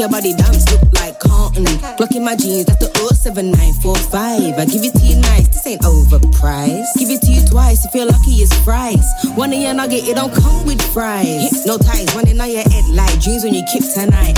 Your 0.00 0.08
body 0.08 0.32
dance 0.32 0.64
look 0.72 0.80
like 0.94 1.18
cotton. 1.20 1.64
Glock 2.00 2.16
in 2.16 2.24
my 2.24 2.34
jeans, 2.34 2.64
that's 2.64 2.80
the 2.80 2.88
07945. 3.12 4.56
I 4.56 4.64
give 4.64 4.82
it 4.82 4.94
to 4.96 5.04
you 5.04 5.20
nice, 5.20 5.48
this 5.48 5.66
ain't 5.66 5.82
overpriced. 5.82 6.96
Give 6.96 7.10
it 7.10 7.20
to 7.20 7.30
you 7.30 7.46
twice 7.46 7.84
if 7.84 7.94
you're 7.94 8.06
lucky, 8.06 8.40
it's 8.40 8.56
fries. 8.64 9.04
One 9.36 9.52
in 9.52 9.60
your 9.60 9.74
nugget, 9.74 10.08
it 10.08 10.16
don't 10.16 10.32
come 10.32 10.64
with 10.64 10.80
fries. 10.94 11.66
No 11.66 11.76
ties, 11.76 12.08
running 12.16 12.40
on 12.40 12.50
your 12.50 12.64
head 12.64 12.88
like 12.88 13.20
dreams 13.20 13.44
when 13.44 13.52
you 13.52 13.62
keep 13.70 13.84
tonight. 13.92 14.29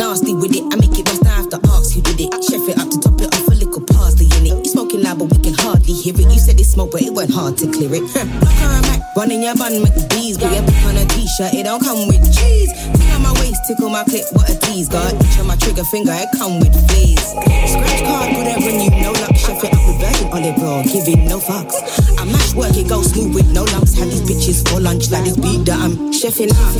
Nasty 0.00 0.32
with 0.32 0.56
it, 0.56 0.64
I 0.72 0.80
make 0.80 0.96
it 0.96 1.04
bust, 1.04 1.28
I 1.28 1.44
have 1.44 1.52
to 1.52 1.60
ask 1.76 1.92
who 1.92 2.00
did 2.00 2.16
it. 2.16 2.32
Chef 2.48 2.64
it 2.72 2.80
up 2.80 2.88
to 2.88 2.96
top 3.04 3.20
it 3.20 3.28
off 3.36 3.44
a 3.44 3.52
little 3.52 3.84
parsley 3.84 4.24
in 4.40 4.48
it. 4.48 4.64
You 4.64 4.72
smoking 4.72 5.04
loud, 5.04 5.20
but 5.20 5.28
we 5.28 5.36
can 5.44 5.52
hardly 5.60 5.92
hear 5.92 6.16
it. 6.16 6.24
You 6.24 6.40
said 6.40 6.56
it 6.56 6.64
smoke, 6.64 6.96
but 6.96 7.04
it 7.04 7.12
went 7.12 7.28
hard 7.28 7.60
to 7.60 7.68
clear 7.68 7.92
it. 7.92 8.08
Block 8.08 8.56
her 8.64 8.80
Mac, 8.80 9.04
running 9.12 9.44
your 9.44 9.52
bun, 9.60 9.76
make 9.84 9.92
bees. 10.08 10.40
Put 10.40 10.56
your 10.56 10.64
pick 10.64 10.80
on 10.88 10.96
a 10.96 11.04
t-shirt, 11.04 11.52
it 11.52 11.68
don't 11.68 11.84
come 11.84 12.08
with 12.08 12.24
cheese. 12.32 12.72
On 13.12 13.20
my 13.20 13.28
waist, 13.44 13.60
tickle 13.68 13.92
my 13.92 14.00
clip, 14.08 14.24
what 14.32 14.48
a 14.48 14.56
tease. 14.64 14.88
Got 14.88 15.20
itch 15.20 15.36
on 15.36 15.52
my 15.52 15.56
trigger 15.60 15.84
finger, 15.92 16.16
it 16.16 16.32
come 16.40 16.64
with 16.64 16.72
fleas. 16.88 17.20
Scratch 17.68 18.00
card, 18.08 18.32
good 18.32 18.56
revenue, 18.56 18.88
no 19.04 19.12
luck. 19.20 19.36
Chef 19.36 19.60
it 19.60 19.68
up 19.68 19.84
with 19.84 20.00
virgin 20.00 20.32
olive 20.32 20.64
oil, 20.64 20.80
giving 20.88 21.28
no 21.28 21.36
fucks. 21.44 21.76
I 22.16 22.24
mash 22.24 22.56
work, 22.56 22.72
it 22.72 22.88
goes 22.88 23.12
smooth 23.12 23.36
with 23.36 23.52
no 23.52 23.68
lumps. 23.76 24.00
Have 24.00 24.08
these 24.08 24.24
bitches 24.24 24.64
for 24.64 24.80
lunch 24.80 25.12
like 25.12 25.28
this 25.28 25.36
beat 25.36 25.68
that 25.68 25.76
I'm 25.76 26.08
chefing 26.08 26.56
up. 26.56 26.72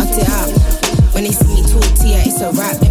Hot 0.00 0.16
it 0.16 0.63
to 2.44 2.50
rap. 2.58 2.83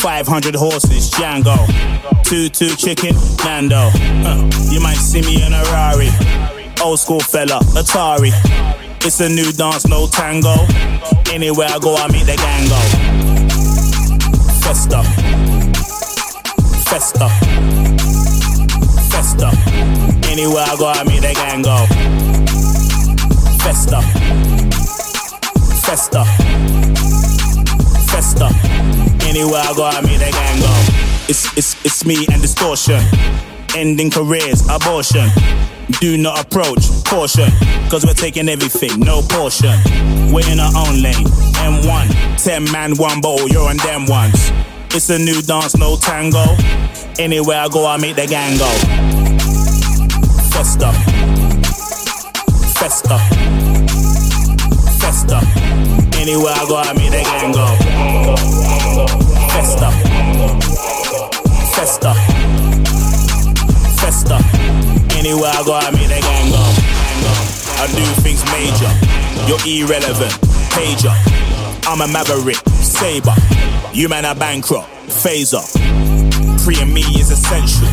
500 0.00 0.54
horses, 0.54 1.10
Django, 1.10 1.54
two 2.24 2.48
two 2.48 2.74
chicken, 2.76 3.14
Nando. 3.44 3.90
Huh. 4.24 4.48
You 4.72 4.80
might 4.80 4.96
see 4.96 5.20
me 5.20 5.44
in 5.44 5.52
a 5.52 5.62
Rari, 5.64 6.08
old 6.82 6.98
school 6.98 7.20
fella, 7.20 7.60
Atari. 7.76 8.32
It's 9.04 9.20
a 9.20 9.28
new 9.28 9.52
dance, 9.52 9.86
no 9.86 10.06
tango. 10.06 10.54
Anywhere 11.30 11.68
I 11.70 11.78
go, 11.78 11.96
I 11.96 12.08
meet 12.08 12.24
the 12.24 12.36
gang 12.36 12.68
go. 12.68 12.80
Festa, 14.64 15.02
festa, 16.88 17.28
festa. 19.10 19.50
Anywhere 20.30 20.64
I 20.66 20.76
go, 20.76 20.88
I 20.88 21.04
meet 21.04 21.20
the 21.20 21.34
gang. 21.34 21.50
Festa. 23.60 24.00
Festa. 25.84 26.24
Festa. 28.08 28.69
Anywhere 29.30 29.62
I 29.62 29.72
go, 29.74 29.84
I 29.84 30.00
meet 30.00 30.18
the 30.18 30.28
gang 30.28 30.58
go. 30.58 30.74
It's, 31.28 31.46
it's, 31.56 31.84
it's 31.84 32.04
me 32.04 32.26
and 32.32 32.42
distortion. 32.42 33.00
Ending 33.76 34.10
careers, 34.10 34.66
abortion. 34.68 35.30
Do 36.00 36.18
not 36.18 36.44
approach, 36.44 36.82
caution. 37.04 37.48
Cause 37.88 38.04
we're 38.04 38.14
taking 38.14 38.48
everything, 38.48 38.98
no 38.98 39.22
portion. 39.22 39.78
We're 40.34 40.50
in 40.50 40.58
our 40.58 40.72
own 40.74 41.00
lane. 41.00 41.30
M1, 41.62 42.42
10 42.42 42.72
man, 42.72 42.96
one 42.96 43.20
bowl, 43.20 43.48
you're 43.48 43.70
on 43.70 43.76
them 43.76 44.06
ones. 44.06 44.50
It's 44.90 45.10
a 45.10 45.18
new 45.18 45.40
dance, 45.42 45.76
no 45.76 45.94
tango. 45.94 46.42
Anywhere 47.20 47.60
I 47.60 47.68
go, 47.68 47.86
I 47.86 47.98
make 47.98 48.16
the 48.16 48.26
gang 48.26 48.58
go. 48.58 48.66
Festa. 50.50 50.90
Festa. 52.74 53.16
Festa. 54.98 55.38
Anywhere 56.18 56.52
I 56.52 56.66
go, 56.66 56.78
I 56.78 56.92
make 56.94 57.12
the 57.12 57.22
gang 57.22 57.52
go. 57.52 58.69
Festa. 59.52 59.90
Festa. 61.74 62.14
Festa. 64.00 64.38
Anywhere 65.16 65.50
I 65.52 65.62
go, 65.64 65.74
I 65.74 65.90
make 65.90 66.08
the 66.08 66.20
gang 66.20 66.50
go. 66.50 66.64
I 67.80 67.86
do 67.88 68.04
things 68.22 68.44
major. 68.52 68.90
You're 69.48 69.60
irrelevant. 69.66 70.32
Pager. 70.70 71.14
I'm 71.86 72.00
a 72.00 72.08
maverick. 72.08 72.56
Saber. 72.68 73.34
You 73.92 74.08
man 74.08 74.24
are 74.24 74.34
bankrupt. 74.34 74.88
Phaser. 75.08 75.64
and 76.80 76.94
me 76.94 77.02
is 77.18 77.30
essential. 77.30 77.88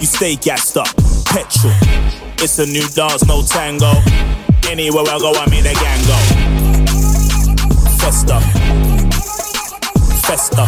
You 0.00 0.06
stay 0.06 0.36
gassed 0.36 0.76
up. 0.76 0.88
Petrol. 1.26 1.72
It's 2.40 2.58
a 2.58 2.66
new 2.66 2.86
dance, 2.88 3.24
no 3.26 3.42
tango. 3.42 3.92
Anywhere 4.68 5.04
I 5.08 5.18
go, 5.18 5.32
I 5.34 5.48
make 5.48 5.64
the 5.64 5.74
gang 5.74 6.04
go. 6.06 6.16
Festa. 7.98 8.57
Festa. 10.28 10.66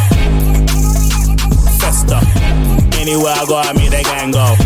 Festa. 1.79 2.19
Anywhere 2.99 3.35
I 3.37 3.45
go, 3.47 3.57
I 3.59 3.73
make 3.75 3.90
the 3.90 4.02
gang 4.02 4.31
go. 4.31 4.57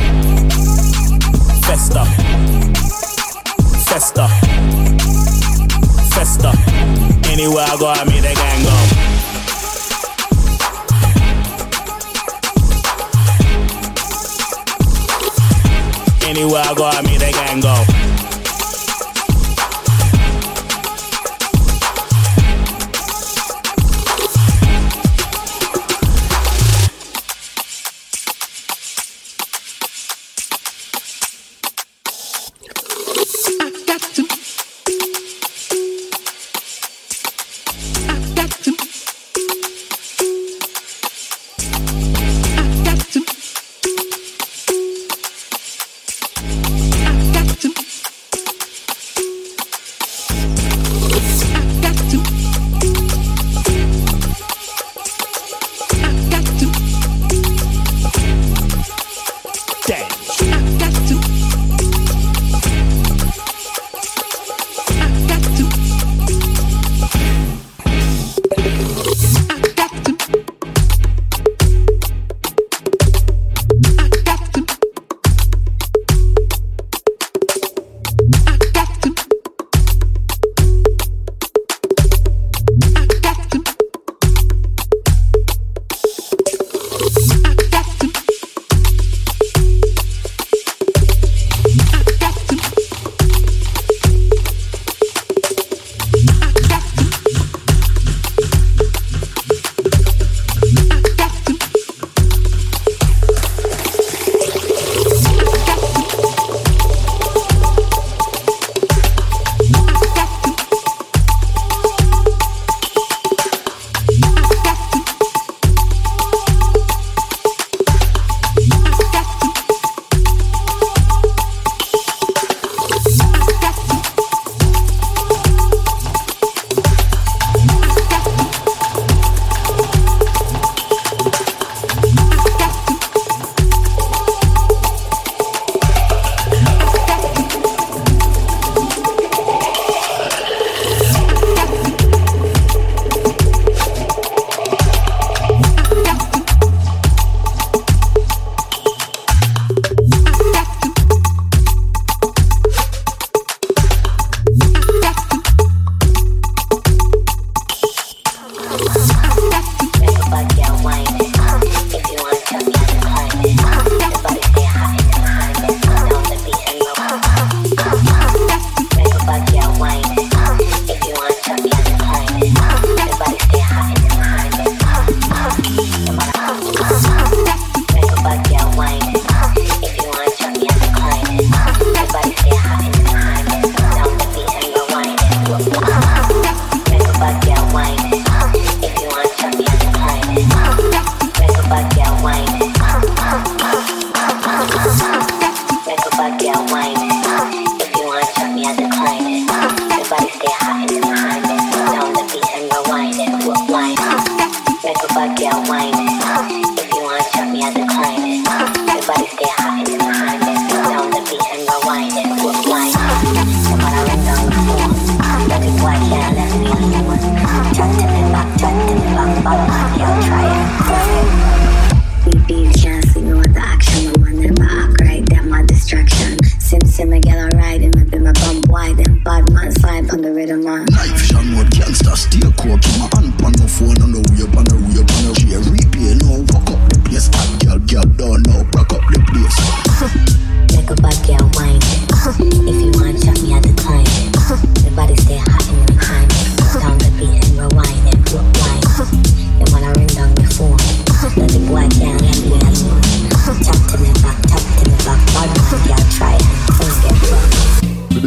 Festa. 1.66 2.04
Festa. 3.88 4.28
Festa. 6.14 6.52
Anywhere 7.28 7.66
I 7.68 7.76
go, 7.76 7.88
I 7.88 8.04
make 8.04 8.22
the 8.22 8.34
gang 8.34 8.62
go. 8.62 8.76
Anywhere 16.28 16.62
I 16.64 16.74
go, 16.74 16.84
I 16.86 17.02
make 17.02 17.18
the 17.18 17.32
gang 17.32 17.60
go. 17.60 18.03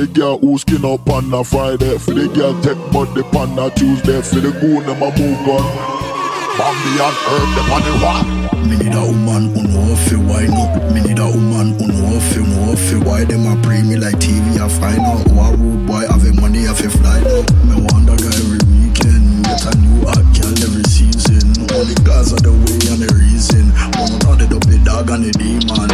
Girl 0.05 0.37
who 0.37 0.57
skin 0.59 0.85
up 0.85 1.09
on 1.09 1.33
a 1.33 1.43
Friday. 1.43 1.97
For 1.97 2.13
the 2.13 2.27
girl 2.29 2.53
take 2.61 2.77
body 2.91 3.25
on 3.33 3.57
a 3.57 3.73
Tuesday. 3.73 4.21
For 4.21 4.39
the 4.39 4.51
goon 4.51 4.85
them 4.85 5.01
a 5.01 5.09
move 5.17 5.47
on. 5.49 5.65
Bambi 6.57 6.91
and 7.01 7.17
herb 7.25 7.49
the 7.57 7.93
one. 8.05 8.69
Me 8.69 8.77
need 8.77 8.93
a 8.93 9.01
woman 9.01 9.55
who 9.55 9.63
know 9.63 9.95
fi 9.95 10.17
wine 10.17 10.53
up. 10.53 10.91
Me 10.91 11.01
need 11.01 11.17
a 11.17 11.25
woman 11.25 11.79
who 11.79 11.87
know 11.87 12.19
fi 12.19 12.41
know 12.45 12.75
fi 12.75 12.97
why 13.07 13.23
them 13.23 13.47
a 13.47 13.55
pre 13.63 13.81
me 13.81 13.95
like 13.95 14.19
TV. 14.19 14.59
I 14.59 14.67
find 14.67 14.99
out 15.01 15.25
a 15.25 15.57
rude 15.57 15.87
boy 15.87 16.05
have 16.05 16.25
a 16.25 16.33
money 16.41 16.67
I 16.67 16.73
fi 16.73 16.89
fly. 16.89 17.19
Me 17.65 17.81
want 17.81 18.16
Only 21.77 21.93
guys 22.01 22.33
are 22.33 22.41
the 22.41 22.49
way 22.49 22.81
and 22.89 23.05
the 23.05 23.09
reason. 23.13 23.69
One 24.01 24.09
of 24.33 24.41
the 24.41 24.49
double 24.49 24.81
dog 24.81 25.13
and 25.13 25.29
the 25.29 25.31
demon. 25.37 25.93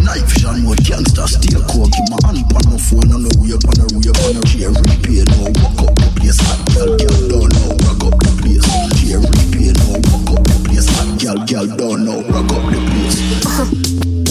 Knife 0.00 0.32
shot 0.40 0.56
more 0.64 0.72
gangster 0.80 1.28
still 1.28 1.60
coke. 1.68 1.92
Keep 1.92 2.08
my 2.08 2.16
hand 2.24 2.48
on 2.48 2.64
my 2.64 2.80
phone 2.80 3.12
on 3.12 3.28
the 3.28 3.32
way 3.36 3.52
up 3.52 3.60
on 3.68 3.76
the 3.76 3.92
way 3.92 4.08
up 4.08 4.16
on 4.24 4.40
the 4.40 4.42
care 4.48 4.72
repair. 4.72 5.28
No 5.28 5.52
walk 5.60 5.84
up 5.84 5.92
the 6.00 6.08
place. 6.16 6.40
Hot 6.48 6.56
girl, 6.72 6.96
girl 6.96 7.20
don't 7.28 7.52
know. 7.60 7.76
Rock 7.84 8.08
up 8.08 8.16
the 8.24 8.32
place. 8.40 8.64
Care 8.96 9.20
repair. 9.20 9.76
No 9.76 10.00
walk 10.00 10.32
up 10.32 10.40
the 10.48 10.56
place. 10.64 10.88
Hot 10.96 11.12
girl, 11.20 11.36
girl 11.44 11.68
don't 11.76 12.08
know. 12.08 12.24
Rock 12.32 12.48
up 12.48 12.64
the 12.72 12.80
place. 12.88 13.20
Uh-huh. 13.44 13.68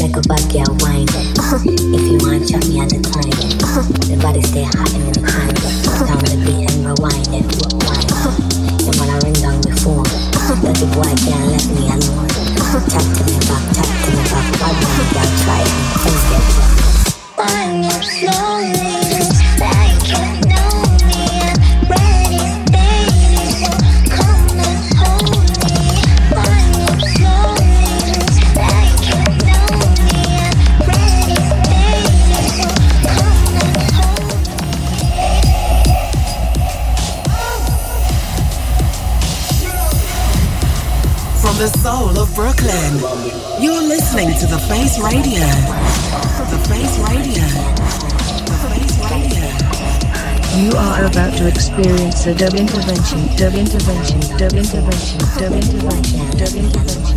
Like 0.01 0.17
a 0.17 0.23
bad 0.25 0.43
girl 0.49 0.73
wine. 0.81 1.05
Uh-huh. 1.37 1.61
If 1.93 2.05
you 2.09 2.17
want, 2.25 2.41
chop 2.49 2.65
me 2.65 2.81
at 2.81 2.89
the 2.89 2.97
time. 3.05 3.37
Uh-huh. 3.61 3.85
The 4.01 4.17
body 4.17 4.41
stay 4.49 4.65
hot 4.65 4.89
and 4.97 5.13
inclined. 5.13 5.61
Down 6.09 6.25
the 6.25 6.41
beat 6.41 6.73
and 6.73 6.89
rewind 6.89 7.29
it. 7.37 7.45
Rewind. 7.53 8.46
Boy 10.63 11.13
can't 11.25 11.51
let 11.51 11.65
me 11.67 11.87
alone. 11.87 12.27
To 12.27 12.79
to 12.83 13.23
man, 13.25 13.41
girl, 15.13 15.31
try 15.43 15.63
get 18.73 19.06
Brooklyn, 42.37 42.99
you're 43.59 43.81
listening 43.81 44.29
to 44.37 44.45
The 44.45 44.59
Face 44.69 44.99
Radio. 44.99 45.41
The 45.41 46.61
Face 46.69 46.99
Radio. 46.99 47.41
The 48.45 48.57
Face 48.69 48.99
Radio. 49.09 50.61
You 50.61 50.77
are 50.77 51.05
about 51.05 51.35
to 51.39 51.47
experience 51.47 52.27
a 52.27 52.35
dub 52.35 52.53
intervention, 52.53 53.25
dub 53.37 53.55
intervention, 53.55 54.19
dub 54.37 54.53
intervention, 54.53 55.19
dub 55.39 55.51
intervention, 55.51 56.29
dub 56.37 56.53
intervention. 56.53 57.16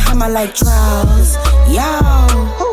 Hammer 0.00 0.28
like 0.28 0.54
trials. 0.54 1.36
Yo. 1.68 2.70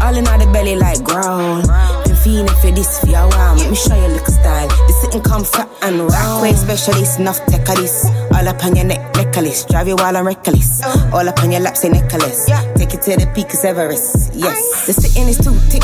All 0.00 0.16
in 0.16 0.26
all 0.28 0.38
the 0.38 0.48
belly 0.52 0.76
like 0.76 1.02
growl. 1.02 1.62
Been 2.04 2.16
feeling 2.16 2.48
for 2.62 2.70
this 2.70 3.00
for 3.00 3.10
a 3.10 3.26
while. 3.28 3.56
Make 3.56 3.70
me 3.70 3.76
show 3.76 3.94
you 3.94 4.14
look 4.14 4.26
style. 4.26 4.68
The 4.68 4.92
sitting 5.00 5.22
come 5.22 5.44
fat 5.44 5.68
and 5.82 6.00
round. 6.00 6.42
Way 6.42 6.52
specialist, 6.54 7.18
enough 7.18 7.44
take 7.46 7.68
of 7.68 7.76
this. 7.76 8.06
All 8.32 8.46
up 8.46 8.62
on 8.64 8.76
your 8.76 8.84
neck, 8.84 9.14
necklace. 9.16 9.64
Drive 9.64 9.88
you 9.88 9.96
while 9.96 10.16
I'm 10.16 10.26
reckless. 10.26 10.82
All 11.12 11.28
up 11.28 11.42
on 11.42 11.50
your 11.50 11.60
lap, 11.60 11.76
say 11.76 11.88
necklace. 11.88 12.46
Take 12.76 12.94
it 12.94 13.02
to 13.02 13.16
the 13.16 13.30
peak 13.34 13.52
of 13.52 13.64
Everest. 13.64 14.34
Yes. 14.34 14.86
The 14.86 14.92
sitting 14.92 15.28
is 15.28 15.38
too 15.38 15.54
thick. 15.68 15.82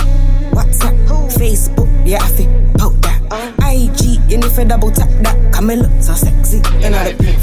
WhatsApp, 0.55 0.95
Facebook, 1.35 1.91
yeah, 2.07 2.23
I 2.23 2.29
feel 2.29 2.47
poke 2.79 3.01
that. 3.03 3.21
Uh-huh. 3.31 3.69
IG, 3.69 4.31
you 4.31 4.39
need 4.39 4.53
for 4.53 4.65
double 4.65 4.93
tap 4.93 5.11
that. 5.23 5.53
Come 5.53 5.71
and 5.71 5.83
look 5.83 6.03
so 6.03 6.15
sexy. 6.15 6.59
You 6.79 6.91
know 6.91 7.03
the 7.03 7.17
big 7.19 7.35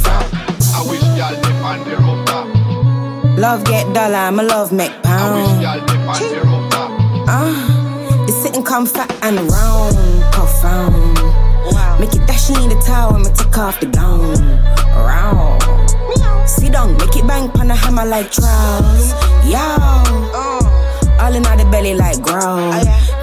I 0.73 0.85
wish 0.87 1.03
y'all 1.03 1.33
live 1.33 1.65
on 1.65 1.79
the 1.83 1.97
rooftop. 1.97 2.20
Love 3.41 3.63
get 3.65 3.91
dollar, 3.95 4.30
I'ma 4.30 4.43
love 4.43 4.71
make 4.71 4.91
pound. 5.01 5.41
wish 5.41 5.63
y'all 5.63 5.80
live 5.80 6.08
on 6.08 6.21
the 6.21 6.41
rooftop. 6.45 6.91
Uh, 7.27 8.25
the 8.27 8.32
sitting 8.32 8.63
come 8.63 8.86
fat 8.86 9.12
and 9.23 9.49
round, 9.49 9.97
profound. 10.32 11.17
Make 11.99 12.13
it 12.13 12.27
dashy 12.27 12.54
in 12.54 12.69
the 12.69 12.80
tower, 12.86 13.13
I'ma 13.13 13.30
take 13.34 13.58
off 13.58 13.80
the 13.80 13.88
gown. 13.88 14.38
Round. 14.93 15.60
See 16.47 16.65
Sit 16.65 16.73
down, 16.73 16.95
make 16.97 17.15
it 17.15 17.25
bang 17.25 17.49
pan 17.49 17.71
a 17.71 17.75
hammer 17.75 18.06
like 18.06 18.32
trials. 18.32 19.12
Yo. 19.49 19.58
All 21.17 21.34
in 21.34 21.41
the 21.41 21.67
belly 21.71 21.95
like 21.95 22.21
growl. 22.21 22.71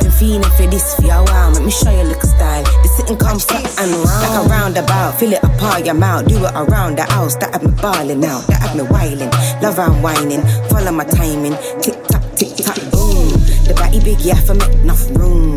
Been 0.01 0.11
feeling 0.11 0.43
for 0.43 0.67
this 0.67 0.97
for 0.97 1.13
a 1.13 1.23
while. 1.23 1.53
Let 1.53 1.63
me 1.63 1.71
show 1.71 1.93
you 1.93 2.09
look 2.09 2.25
style. 2.49 2.83
The 2.83 2.89
sitting 2.89 3.17
come 3.17 3.39
fat 3.39 3.65
and 3.79 3.91
round. 3.93 4.23
Like 4.25 4.37
a 4.39 4.49
roundabout. 4.49 5.19
Fill 5.19 5.33
it 5.33 5.43
apart 5.43 5.85
your 5.85 5.95
mouth. 5.95 6.27
Do 6.27 6.37
it 6.45 6.55
around 6.55 6.99
the 6.99 7.05
house. 7.05 7.37
That 7.37 7.53
have 7.53 7.65
me 7.65 7.73
balling 7.81 8.25
out. 8.25 8.47
That 8.47 8.63
have 8.63 8.77
me 8.77 8.85
whiling. 8.85 9.31
Love 9.63 9.79
and 9.79 10.03
whining. 10.03 10.43
Follow 10.69 10.93
my 10.93 11.05
timing. 11.05 11.57
Tick 11.83 11.97
tock, 12.09 12.25
tick 12.37 12.57
tock, 12.57 12.79
boom. 12.93 13.29
The 13.67 13.75
body 13.77 14.01
big, 14.01 14.21
yeah, 14.21 14.41
for 14.41 14.55
make 14.55 14.75
enough 14.85 15.09
room. 15.17 15.57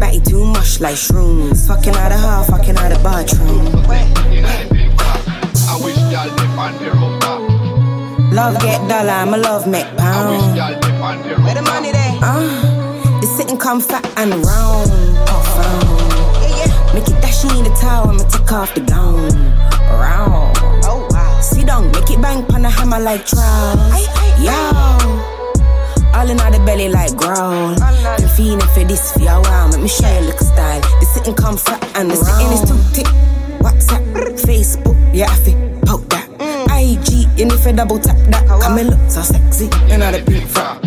Batty 0.00 0.20
too 0.20 0.44
much 0.44 0.80
like 0.80 0.96
shrooms. 0.96 1.66
Fucking 1.66 1.94
out 1.94 2.12
of 2.12 2.20
her, 2.20 2.44
fucking 2.44 2.76
out 2.76 2.92
of 2.92 3.02
bathroom. 3.02 3.68
I 5.72 5.78
wish 5.84 5.96
y'all 6.12 6.28
dip 6.36 6.58
on 6.58 6.72
the 6.80 6.90
rooftop. 6.92 7.40
Love 8.32 8.60
get 8.62 8.80
dollar, 8.88 9.10
I'ma 9.10 9.36
love 9.36 9.66
make 9.66 9.86
pound. 9.96 10.56
Where 11.44 11.54
the 11.54 11.62
money 11.62 11.92
there? 11.92 12.18
Uh, 12.22 13.20
the 13.20 13.26
sitting 13.36 13.58
come 13.58 13.80
fat 13.80 14.06
and 14.16 14.32
round. 14.46 15.39
Make 16.94 17.06
it 17.06 17.20
dash 17.22 17.44
in 17.44 17.64
the 17.64 17.70
tower, 17.80 18.08
I'ma 18.08 18.24
take 18.24 18.52
off 18.52 18.74
the 18.74 18.80
gown. 18.80 19.30
Round. 20.00 20.56
Oh 20.84 21.06
wow. 21.10 21.40
Sit 21.40 21.66
down, 21.66 21.86
make 21.92 22.10
it 22.10 22.20
bang 22.20 22.44
pan 22.46 22.64
a 22.64 22.70
hammer 22.70 22.98
like 22.98 23.26
trials. 23.26 24.06
Yo. 24.40 24.50
All 26.12 26.28
in 26.28 26.40
all 26.40 26.50
the 26.50 26.60
belly 26.66 26.88
like 26.88 27.16
growl. 27.16 27.76
Been 28.18 28.28
feeling 28.28 28.60
for 28.74 28.84
this 28.84 29.12
for 29.12 29.22
a 29.22 29.40
while. 29.40 29.68
Make 29.68 29.82
me 29.82 29.88
show 29.88 30.10
you 30.18 30.26
look 30.26 30.38
style. 30.40 30.80
The 30.80 31.06
sitting 31.14 31.34
come 31.34 31.56
fat 31.56 31.80
and 31.96 32.10
the 32.10 32.16
sitting 32.16 32.52
is 32.52 32.62
too 32.68 32.76
thick. 32.94 33.06
WhatsApp, 33.60 34.04
Facebook, 34.40 34.96
yeah, 35.14 35.30
I 35.30 35.36
feel 35.36 35.80
poke 35.86 36.08
that. 36.10 36.26
IG, 36.70 37.38
you 37.38 37.44
need 37.44 37.60
to 37.60 37.72
double 37.72 37.98
tap 37.98 38.16
that. 38.30 38.46
Come 38.48 38.78
and 38.78 38.90
look 38.90 39.10
so 39.10 39.22
sexy, 39.22 39.66
you 39.86 39.98
know 39.98 40.10
the 40.10 40.22
big 40.26 40.44
fat. 40.44 40.80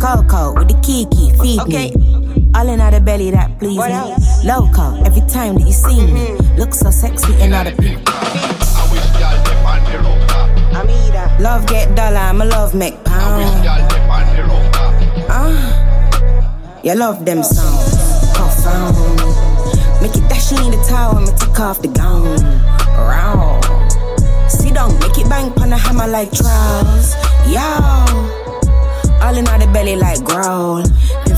Coco 0.00 0.54
with 0.54 0.68
the 0.68 0.78
kiki, 0.82 1.30
feed 1.38 1.66
me. 1.66 2.21
All 2.54 2.68
in 2.68 2.78
the 2.78 3.00
belly 3.00 3.30
that 3.30 3.58
please 3.58 3.78
me. 3.78 4.48
Loco, 4.48 5.02
every 5.04 5.22
time 5.28 5.54
that 5.54 5.66
you 5.66 5.72
see 5.72 6.06
me. 6.06 6.36
Look 6.58 6.74
so 6.74 6.90
sexy, 6.90 7.32
you 7.32 7.48
know 7.48 7.64
the 7.64 7.72
big 7.80 7.98
Love 11.40 11.66
get 11.66 11.96
dollar, 11.96 12.18
I'ma 12.18 12.44
love 12.44 12.74
make 12.74 13.02
pound. 13.04 13.66
Uh, 15.28 16.80
you 16.84 16.94
love 16.94 17.24
them 17.24 17.42
songs, 17.42 18.30
profound. 18.34 19.18
Make 20.00 20.14
it 20.14 20.28
dash 20.28 20.52
in 20.52 20.70
the 20.70 20.84
tower, 20.88 21.16
I'ma 21.16 21.32
take 21.36 21.58
off 21.58 21.80
the 21.82 21.88
gown. 21.88 22.38
Round. 22.94 23.64
Sit 24.48 24.74
down, 24.74 24.92
make 25.00 25.18
it 25.18 25.28
bang 25.28 25.52
pan 25.52 25.72
a 25.72 25.76
hammer 25.76 26.06
like 26.06 26.30
trials. 26.30 27.14
Yo. 27.48 28.22
All 29.22 29.36
in 29.36 29.44
the 29.44 29.70
belly 29.72 29.96
like 29.96 30.22
growl. 30.22 30.82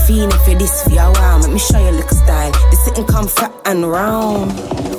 Feeling 0.05 0.29
for 0.29 0.53
this 0.53 0.83
for 0.83 0.91
a 0.91 1.11
while. 1.11 1.39
Make 1.39 1.53
me 1.53 1.59
show 1.59 1.79
you 1.79 1.97
look 1.97 2.09
style. 2.11 2.51
The 2.51 2.77
sitting 2.85 3.05
come 3.07 3.27
fat 3.27 3.51
and 3.65 3.89
round. 3.89 4.94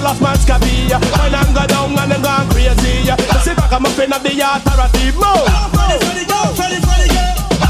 Jump, 0.00 0.06
people 0.06 0.06
off 0.06 0.20
man's 0.20 0.44
cabby. 0.44 0.88
When 1.18 1.34
I 1.34 1.44
go 1.54 1.66
down 1.66 1.98
and 1.98 2.12
they 2.12 2.22
gone 2.22 2.48
crazy. 2.50 3.04
See 3.42 3.54
back, 3.54 3.72
I'm 3.72 3.86
up 3.86 3.98
in 3.98 4.10
the 4.10 4.16
authority. 4.16 5.12
Move! 5.12 5.48
Freddy, 5.72 5.98
Freddy, 5.98 6.24
go, 6.26 6.40
Freddy, 6.54 6.80
Freddy, 6.80 7.08
oh, 7.10 7.66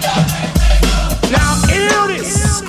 go. 0.00 0.14
Now 1.30 1.54
hear 1.68 2.06
this, 2.08 2.62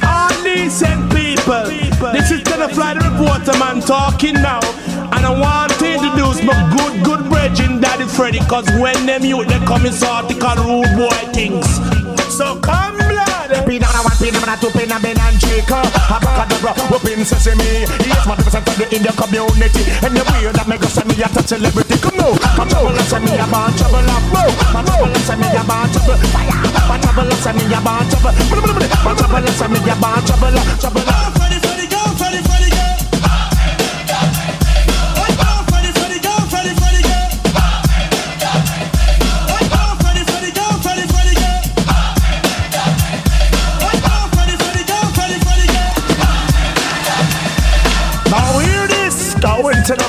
people. 1.09 2.11
This 2.11 2.31
is 2.31 2.41
gonna 2.43 2.69
fly 2.69 2.93
the 2.93 3.01
reporter 3.09 3.57
man 3.59 3.81
talking 3.81 4.35
now. 4.35 4.59
And 5.11 5.25
I 5.25 5.29
want 5.29 5.71
to 5.79 5.93
introduce 5.93 6.43
my 6.43 6.55
good, 6.75 7.03
good 7.03 7.29
brethren, 7.29 7.79
Daddy 7.79 8.05
Freddy, 8.05 8.39
cause 8.39 8.65
when 8.79 9.05
them 9.05 9.23
youth 9.23 9.47
they 9.47 9.59
come 9.65 9.85
in 9.85 9.93
article 10.03 10.55
rude 10.65 10.95
boy 10.97 11.33
things. 11.33 11.67
So 12.35 12.59
come. 12.59 12.84
Pin 13.45 13.83
on 13.85 13.93
a 13.93 14.01
one, 14.01 14.17
pin 14.17 14.35
on 14.41 14.49
a 14.49 14.57
two, 14.57 14.73
pin 14.73 14.91
on 14.91 15.01
Ben 15.01 15.19
and 15.21 15.37
Jacob. 15.37 15.85
Abracadabra, 16.09 16.73
open 16.89 17.21
sesame. 17.25 17.85
Yes, 18.01 18.25
my 18.25 18.35
percent 18.35 18.65
of 18.67 18.73
the 18.73 18.85
Indian 18.89 19.13
community. 19.13 19.85
And 20.01 20.17
the 20.17 20.23
way 20.33 20.49
that 20.49 20.65
make 20.67 20.81
us 20.81 20.93
send 20.93 21.09
me 21.09 21.21
a 21.21 21.29
touch 21.29 21.53
celebrity. 21.53 21.97
Come 22.01 22.25
on, 22.25 22.33
my 22.57 22.65
trouble, 22.65 22.97
send 23.05 23.25
me 23.25 23.37
a 23.37 23.45
bad 23.45 23.69
trouble. 23.77 24.01
Mo, 24.33 24.43
my 24.73 24.81
trouble, 24.81 25.13
send 25.29 25.41
me 25.41 25.47
a 25.53 25.61
bad 25.61 25.93
trouble. 25.93 26.17
Fire, 26.33 26.57
my 26.89 26.97
trouble, 26.97 27.31
send 27.37 27.57
me 27.61 27.65
a 27.69 27.79
bad 27.85 28.05
trouble. 28.09 28.33
My 28.33 29.13
trouble, 29.13 29.47
send 29.53 29.73
me 29.73 29.79
a 29.85 29.95
bad 30.01 30.21
trouble. 30.25 30.57
Trouble. 30.81 31.44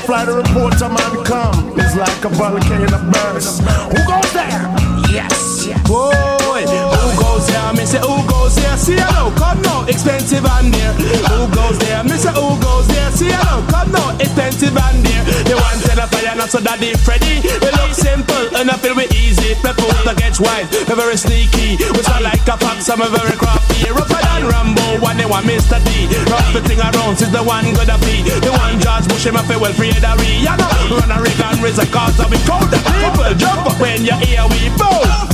Flight, 0.07 0.27
the 0.27 0.35
reporter 0.35 0.89
man 0.89 1.25
come. 1.25 1.75
It's 1.77 1.97
like 1.97 2.25
a 2.25 2.29
volcano 2.29 2.87
burst. 3.11 3.61
Who 3.61 3.99
goes 4.07 4.33
there? 4.33 4.63
Yes. 5.11 5.56
Boy, 5.83 6.63
who 6.63 7.09
goes 7.19 7.47
there? 7.51 7.73
Me 7.75 7.85
say 7.87 7.99
who 7.99 8.23
goes 8.31 8.55
there? 8.55 8.77
See 8.77 8.95
hello, 8.95 9.35
come 9.35 9.61
now, 9.63 9.83
expensive 9.91 10.47
and 10.47 10.71
dear. 10.71 10.93
Who 11.27 11.51
goes 11.51 11.79
there? 11.83 12.05
Me 12.05 12.15
say 12.15 12.31
who 12.31 12.55
goes 12.63 12.87
there? 12.87 13.11
See 13.11 13.35
hello, 13.35 13.67
come 13.67 13.91
now, 13.91 14.15
expensive 14.23 14.77
and 14.77 15.03
dear. 15.03 15.23
They 15.43 15.59
want 15.59 15.83
to 15.83 15.93
the 15.99 16.07
fire, 16.07 16.37
not 16.39 16.51
so 16.55 16.61
daddy 16.61 16.95
Freddy. 17.03 17.43
We 17.43 17.71
look 17.83 17.93
simple 17.99 18.47
and 18.55 18.71
I 18.71 18.79
feel 18.79 18.95
we 18.95 19.11
easy. 19.11 19.59
People 19.59 19.91
against 20.07 20.39
wild, 20.39 20.71
we 20.71 20.95
very 20.95 21.19
sneaky. 21.19 21.83
We 21.83 22.01
sound 22.07 22.23
like 22.23 22.47
a 22.47 22.55
fox, 22.63 22.87
a 22.87 22.95
very 22.95 23.35
crafty. 23.35 23.91
Rougher 23.91 24.23
than 24.23 24.47
Rambo, 24.47 25.03
one 25.03 25.19
they 25.19 25.27
want 25.27 25.47
Mr. 25.51 25.83
D. 25.83 26.07
Rough 26.31 26.47
the 26.55 26.63
thing 26.63 26.79
around, 26.79 27.19
since 27.19 27.35
the 27.35 27.43
one 27.43 27.67
gonna 27.75 27.99
be. 28.07 28.23
The 28.23 28.55
one 28.55 28.79
George 28.79 29.09
Bush, 29.11 29.27
him 29.27 29.35
a 29.35 29.43
feel 29.43 29.59
well 29.59 29.75
free 29.75 29.91
re. 29.91 30.31
You 30.47 30.55
know, 30.55 30.95
run 30.95 31.11
a 31.11 31.19
rig 31.19 31.41
and 31.43 31.59
raise 31.59 31.79
a 31.83 31.87
cause 31.91 32.21
of 32.23 32.31
we 32.31 32.39
crowd 32.47 32.71
the 32.71 32.79
people. 32.79 33.35
Jump 33.35 33.67
up 33.67 33.81
when 33.83 34.07
you 34.07 34.15
hear 34.23 34.47
we 34.47 34.71
bow. 34.79 35.27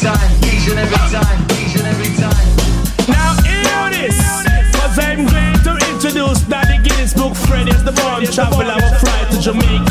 Time, 0.00 0.32
each 0.44 0.66
and 0.70 0.78
every 0.78 0.96
time, 1.12 1.40
each 1.60 1.76
and 1.76 1.86
every 1.86 2.08
time. 2.16 2.48
Now 3.06 3.36
hear 3.44 3.90
this, 3.92 4.16
I'm 4.96 5.26
going 5.26 5.60
to 5.64 5.92
introduce 5.92 6.40
Daddy 6.48 6.78
Guinness 6.88 7.12
Book 7.12 7.36
as 7.68 7.84
the 7.84 7.92
traveler 8.32 8.64
to 9.30 9.40
Jamaica 9.40 9.89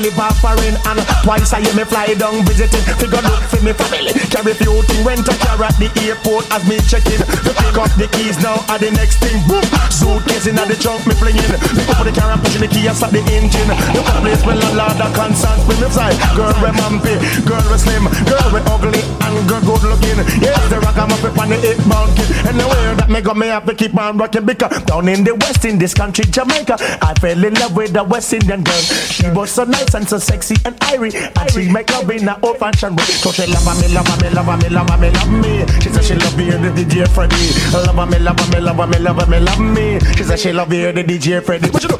live 0.00 0.18
a 0.18 0.28
foreign 0.40 0.76
And 0.88 1.00
twice 1.22 1.52
a 1.52 1.60
year 1.60 1.74
me 1.76 1.84
fly 1.84 2.12
down 2.16 2.44
visiting? 2.44 2.82
Figure 2.98 3.22
look 3.22 3.42
for 3.48 3.60
me 3.62 3.72
family 3.72 4.12
Carry 4.32 4.54
few 4.56 4.82
thing 4.88 5.00
Rent 5.04 5.28
a 5.28 5.34
car 5.44 5.60
at 5.62 5.76
the 5.76 5.88
airport 6.04 6.44
as 6.52 6.62
me 6.68 6.80
check 6.88 7.04
in. 7.06 7.20
To 7.20 7.50
pick 7.52 7.76
up 7.76 7.92
the 7.96 8.08
keys 8.16 8.36
now 8.42 8.60
at 8.68 8.80
the 8.80 8.90
next 8.90 9.20
thing. 9.20 9.36
Boom! 9.46 9.64
Suitcase 9.88 10.46
in 10.46 10.56
the 10.56 10.76
trunk 10.80 11.06
me 11.06 11.14
flinging. 11.14 11.46
Me 11.76 11.82
open 11.88 12.04
the 12.08 12.12
car 12.12 12.32
and 12.32 12.40
pushing 12.42 12.60
the 12.60 12.68
key 12.68 12.86
and 12.88 12.96
start 12.96 13.12
the 13.12 13.22
engine. 13.32 13.70
Look 13.94 14.06
at 14.08 14.14
The 14.16 14.22
place 14.24 14.44
landlord 14.44 15.00
a 15.00 15.08
constant 15.14 15.60
With 15.68 15.80
me 15.80 15.88
side 15.90 16.16
Girl 16.36 16.54
we 16.60 16.70
mumpy, 16.76 17.14
girl 17.46 17.64
we 17.70 17.78
slim 17.78 18.04
Girl 18.26 18.48
we 18.52 18.60
ugly 18.68 19.02
and 19.24 19.36
girl 19.48 19.62
good 19.62 19.84
looking. 19.84 20.18
Yes, 20.40 20.60
the 20.68 20.80
rock 20.80 20.96
I'm 20.96 21.12
up 21.12 21.24
on 21.24 21.48
the 21.48 21.58
eight 21.60 21.80
kid 22.16 22.28
And 22.48 22.60
that 22.60 23.08
me 23.08 23.20
got 23.20 23.36
me 23.36 23.46
have 23.48 23.66
to 23.66 23.74
keep 23.74 23.96
on 23.96 24.18
rocking 24.18 24.44
Because 24.44 24.82
down 24.84 25.08
in 25.08 25.24
the 25.24 25.34
west 25.34 25.64
in 25.64 25.78
this 25.78 25.94
country 25.94 26.24
Jamaica 26.24 26.76
I 27.02 27.14
fell 27.14 27.44
in 27.44 27.54
love 27.54 27.76
with 27.76 27.96
a 27.96 28.04
West 28.04 28.32
Indian 28.32 28.62
girl. 28.62 28.82
She 29.10 29.28
was 29.30 29.50
so 29.50 29.64
nice 29.64 29.89
and 29.94 30.08
so 30.08 30.18
sexy 30.18 30.56
and 30.64 30.76
irie 30.90 31.14
And 31.38 31.50
she 31.50 31.70
make 31.70 31.90
love 31.90 32.10
in 32.10 32.28
a 32.28 32.38
old 32.42 32.58
fashioned 32.58 32.96
way. 32.96 33.04
So 33.04 33.32
she 33.32 33.46
love 33.46 33.66
me, 33.80 33.88
love 33.94 34.06
me, 34.22 34.30
love 34.30 34.46
me, 34.62 34.68
love 34.68 35.00
me, 35.00 35.10
love 35.10 35.32
me. 35.32 35.66
She 35.80 35.88
said 35.90 36.04
she 36.04 36.14
love 36.14 36.36
me, 36.36 36.50
the 36.50 36.70
DJ 36.70 37.08
Freddy. 37.08 37.36
Love 37.72 38.08
me, 38.08 38.18
love 38.18 38.38
me, 38.52 38.60
love 38.60 38.88
me, 38.88 38.98
love 38.98 39.28
me, 39.28 39.40
love 39.40 39.60
me. 39.60 39.98
She 40.16 40.24
said 40.24 40.38
she 40.38 40.52
love 40.52 40.68
me, 40.68 40.90
the 40.90 41.04
DJ 41.04 41.42
Freddy. 41.42 41.70
What 41.70 41.82
you 41.82 41.88
do? 41.88 41.98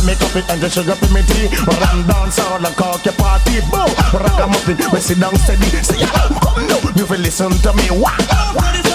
Sugar 0.00 0.06
make 0.06 0.22
up 0.22 0.36
it 0.36 0.48
and 0.50 0.60
just 0.60 0.74
sugar 0.74 0.94
to 0.94 1.14
me 1.14 1.22
tea. 1.22 1.48
Ram 1.66 2.06
dance 2.06 2.38
all 2.38 2.64
and 2.64 2.76
cock 2.76 3.04
your 3.04 3.14
party 3.14 3.60
Boom! 3.70 3.90
Rock 4.14 4.40
a 4.40 4.46
muffin, 4.46 4.76
we 4.92 5.00
sit 5.00 5.20
down 5.20 5.34
steady. 5.36 5.64
Say 5.82 6.00
yeah, 6.00 6.10
come 6.42 6.66
now, 6.66 6.80
you 6.96 7.06
feel 7.06 7.18
listen 7.18 7.50
to 7.50 7.72
me. 7.74 7.90
Wow! 7.90 8.89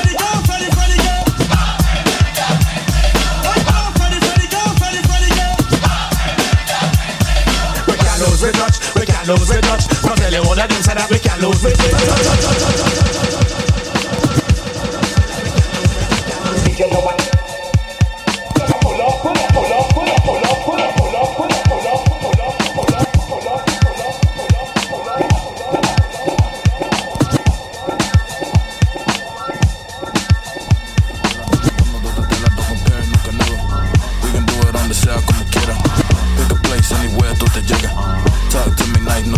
Lose 8.36 8.52
the 8.52 8.60
touch, 8.60 8.96
we 8.96 9.06
can't 9.06 9.28
lose 9.28 9.48
the 9.48 9.62
touch. 9.62 9.86
I'll 10.04 10.16
tell 10.16 10.32
you 10.32 10.40
all 10.40 10.52
of 10.52 10.58
them 10.58 10.82
say 10.82 10.94
that 10.94 11.10
we 11.10 11.20
can't 11.20 11.42
lose 11.42 11.62
the 11.62 11.70
We 17.30 17.35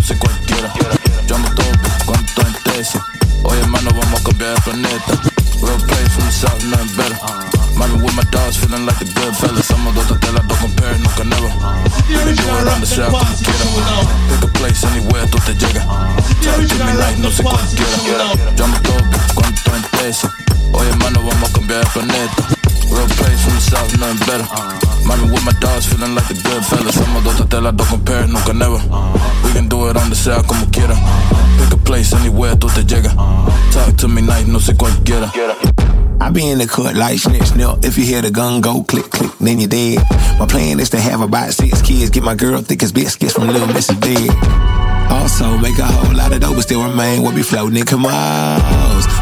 Soy 0.08 0.16
cual 0.16 0.37
te 32.84 32.94
llegas. 32.94 33.14
Talk 33.72 33.96
to 33.96 34.08
me 34.08 34.22
night, 34.22 34.46
no 34.46 34.58
sé 34.58 34.76
cualquiera. 34.76 35.30
I 36.20 36.30
be 36.30 36.50
in 36.50 36.58
the 36.58 36.66
cut 36.66 36.94
like 36.94 37.18
snip, 37.18 37.44
snip. 37.44 37.84
If 37.84 37.96
you 37.96 38.04
hear 38.04 38.22
the 38.22 38.30
gun 38.30 38.60
go 38.60 38.82
click, 38.82 39.10
click, 39.10 39.30
then 39.40 39.60
you're 39.60 39.68
dead. 39.68 39.98
My 40.38 40.46
plan 40.46 40.80
is 40.80 40.90
to 40.90 40.98
have 40.98 41.20
about 41.20 41.52
six 41.52 41.80
kids. 41.82 42.10
Get 42.10 42.22
my 42.22 42.34
girl 42.34 42.60
thick 42.60 42.82
as 42.82 42.92
biscuits 42.92 43.34
from 43.34 43.46
Little 43.46 43.68
Mrs. 43.68 44.00
Big. 44.00 44.30
Also, 45.10 45.56
make 45.58 45.78
a 45.78 45.84
whole 45.84 46.14
lot 46.14 46.32
of 46.32 46.40
dough, 46.40 46.54
but 46.54 46.62
still 46.62 46.82
remain. 46.82 47.22
We'll 47.22 47.34
be 47.34 47.42
floating 47.42 47.78
in 47.78 47.86
Camos. 47.86 48.08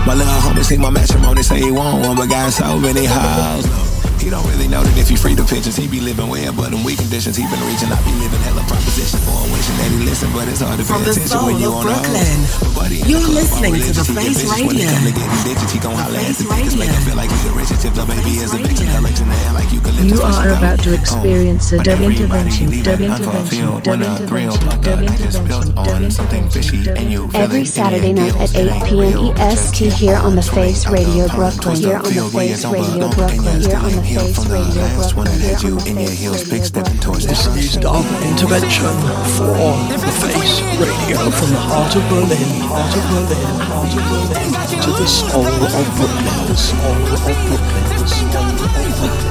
My 0.07 0.15
little 0.15 0.33
homie 0.35 0.65
see 0.65 0.79
my 0.79 0.91
matrimony, 0.91 1.43
say 1.43 1.61
he 1.61 1.71
want 1.71 2.05
one, 2.05 2.17
but 2.17 2.29
got 2.29 2.53
so 2.53 2.79
many 2.79 3.05
hoes. 3.07 3.86
He 4.27 4.31
don't 4.35 4.43
really 4.51 4.67
know 4.67 4.83
that 4.83 4.99
if 4.99 5.07
he 5.07 5.15
free 5.15 5.39
the 5.39 5.47
pictures, 5.47 5.79
he 5.79 5.87
be 5.87 6.03
living 6.03 6.27
well, 6.27 6.51
but 6.51 6.75
in 6.75 6.83
weak 6.83 6.99
conditions, 6.99 7.39
he 7.39 7.47
been 7.47 7.63
reaching. 7.63 7.95
I 7.95 7.99
be 8.03 8.11
living 8.19 8.43
hella 8.43 8.67
proposition 8.67 9.23
for 9.23 9.31
him, 9.39 9.55
wishing 9.55 9.79
that 9.79 9.87
he 9.95 10.03
listen, 10.03 10.35
but 10.35 10.51
it's 10.51 10.67
hard 10.67 10.83
to 10.83 10.85
From 10.85 11.07
pay 11.07 11.15
the 11.15 11.23
attention 11.23 11.31
soul 11.31 11.47
when 11.47 11.63
you 11.63 11.71
of 11.71 11.79
on 11.79 11.87
the 11.87 11.95
Brooklyn, 11.95 12.39
hoe. 12.43 12.67
But 12.67 12.73
buddy, 12.75 12.99
in 12.99 13.07
you're 13.07 13.23
club, 13.23 13.39
listening 13.39 13.79
on 13.79 13.87
to 13.87 13.95
the 13.95 14.03
religious, 14.03 14.11
Face 14.19 14.43
vicious. 14.43 14.51
When 14.51 14.75
it 14.75 14.83
Radio. 14.83 14.91
come 14.91 15.07
to 15.07 15.15
getting 15.15 15.43
bitches, 15.47 15.71
he 15.71 15.79
gon' 15.79 15.95
holler 15.95 16.19
at 16.19 16.35
the 16.35 16.43
bitches, 16.43 16.75
make 16.75 16.91
him 16.91 17.03
feel 17.07 17.15
like 17.15 17.31
he 17.31 17.39
the 17.47 17.55
richest. 17.55 17.87
If 17.87 17.95
the 17.95 18.03
baby 18.03 18.33
is 18.43 18.51
a 18.51 18.59
bitch, 18.59 18.83
collection 18.83 19.31
and 19.31 19.55
like 19.55 19.71
you 19.71 19.81
can 19.81 19.95
lift 19.95 20.11
You 20.11 20.21
are 20.27 20.51
about 20.59 20.79
to 20.83 20.91
experience 20.91 21.71
a 21.71 21.79
dub 21.79 22.03
Whenever 22.03 22.11
you 22.11 22.27
intervention, 22.27 22.67
dub 22.83 23.01
intervention, 23.01 23.63
dub 23.79 23.87
When 23.87 24.03
a 24.03 24.27
thrill 24.27 24.59
intervention, 24.59 24.83
dub 24.83 24.99
up 24.99 25.07
like 25.07 25.21
it's 25.23 25.39
built 25.39 25.71
intervention, 25.71 26.03
on 26.03 26.11
something 26.11 26.45
fishy 26.51 26.83
and 26.91 27.15
you 27.15 27.29
feel 27.31 27.41
Every 27.47 27.65
Saturday 27.65 28.13
night 28.13 28.35
at 28.43 28.51
8 28.59 28.91
p.m. 28.91 29.39
EST 29.39 29.93
here 29.93 30.19
on 30.19 30.35
the 30.37 30.43
Face 30.43 30.87
Radio 30.91 31.29
Brooklyn. 31.29 31.77
Here 31.77 31.97
on 31.97 32.03
the 32.03 32.31
Face 32.35 32.65
Radio 32.67 33.09
Brooklyn. 33.15 33.63
Here 33.63 33.77
on 33.77 33.93
the 33.95 34.16
Face 34.17 34.49
Radio 34.49 34.89
Brooklyn. 34.97 35.29
Here 35.29 35.69
on 35.69 35.93
the 35.93 36.41
Face 36.49 36.73
Radio 36.73 36.97
Brooklyn. 37.03 37.29
This 37.29 37.47
is 37.53 37.77
Dub 37.77 38.07
Intervention 38.25 38.97
for 39.37 39.53
the 39.93 40.09
Face 40.09 40.57
Radio 40.81 41.29
from 41.29 41.51
the 41.53 41.61
heart 41.61 41.95
of 41.95 42.03
Berlin, 42.09 42.49
heart 42.65 42.97
of 42.97 43.05
Berlin, 43.13 43.45
heart 43.61 43.93
of 43.93 44.01
Berlin, 44.09 44.57
to 44.81 44.91
the 44.97 45.07
soul 45.07 45.45
of 45.45 45.59
Brooklyn, 45.61 46.49
the 46.49 46.57
soul 46.57 46.97
of 46.97 47.21
Brooklyn, 47.29 47.61
the 47.93 48.07
soul 48.09 48.41
of 48.41 48.73
Brooklyn. 48.73 49.27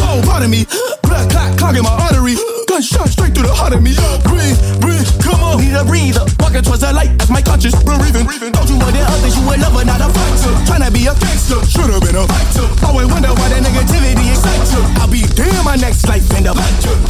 Oh, 0.00 0.22
pardon 0.24 0.50
me. 0.50 0.64
Blood 1.02 1.30
clot 1.30 1.58
clogging 1.58 1.82
my 1.82 1.90
artery. 1.90 2.53
Gunshot 2.74 3.06
straight 3.06 3.30
through 3.30 3.46
the 3.46 3.54
heart 3.54 3.70
of 3.70 3.86
me. 3.86 3.94
Breathe, 4.26 4.58
breathe, 4.82 5.06
come 5.22 5.38
on. 5.46 5.62
Need 5.62 5.78
a 5.78 5.86
breather. 5.86 6.26
Walking 6.42 6.58
towards 6.58 6.82
the 6.82 6.90
light 6.90 7.14
as 7.22 7.30
my 7.30 7.38
conscience 7.38 7.78
breathing. 7.86 8.26
Don't 8.50 8.66
you 8.66 8.74
want 8.82 8.90
the 8.90 9.02
others? 9.06 9.30
You 9.38 9.46
a 9.46 9.54
lover, 9.62 9.86
not 9.86 10.02
a 10.02 10.10
fighter. 10.10 10.50
Tryna 10.66 10.90
be 10.90 11.06
a 11.06 11.14
gangster. 11.14 11.62
Should've 11.70 12.02
been 12.02 12.18
a 12.18 12.26
fighter. 12.26 12.66
Always 12.82 13.06
wonder 13.06 13.30
why 13.30 13.46
that 13.54 13.62
negativity 13.62 14.26
excites 14.26 14.74
you. 14.74 14.82
I'll 14.98 15.06
be 15.06 15.22
damn 15.38 15.62
my 15.62 15.78
next 15.78 16.02
life 16.10 16.26
end 16.34 16.50
up. 16.50 16.58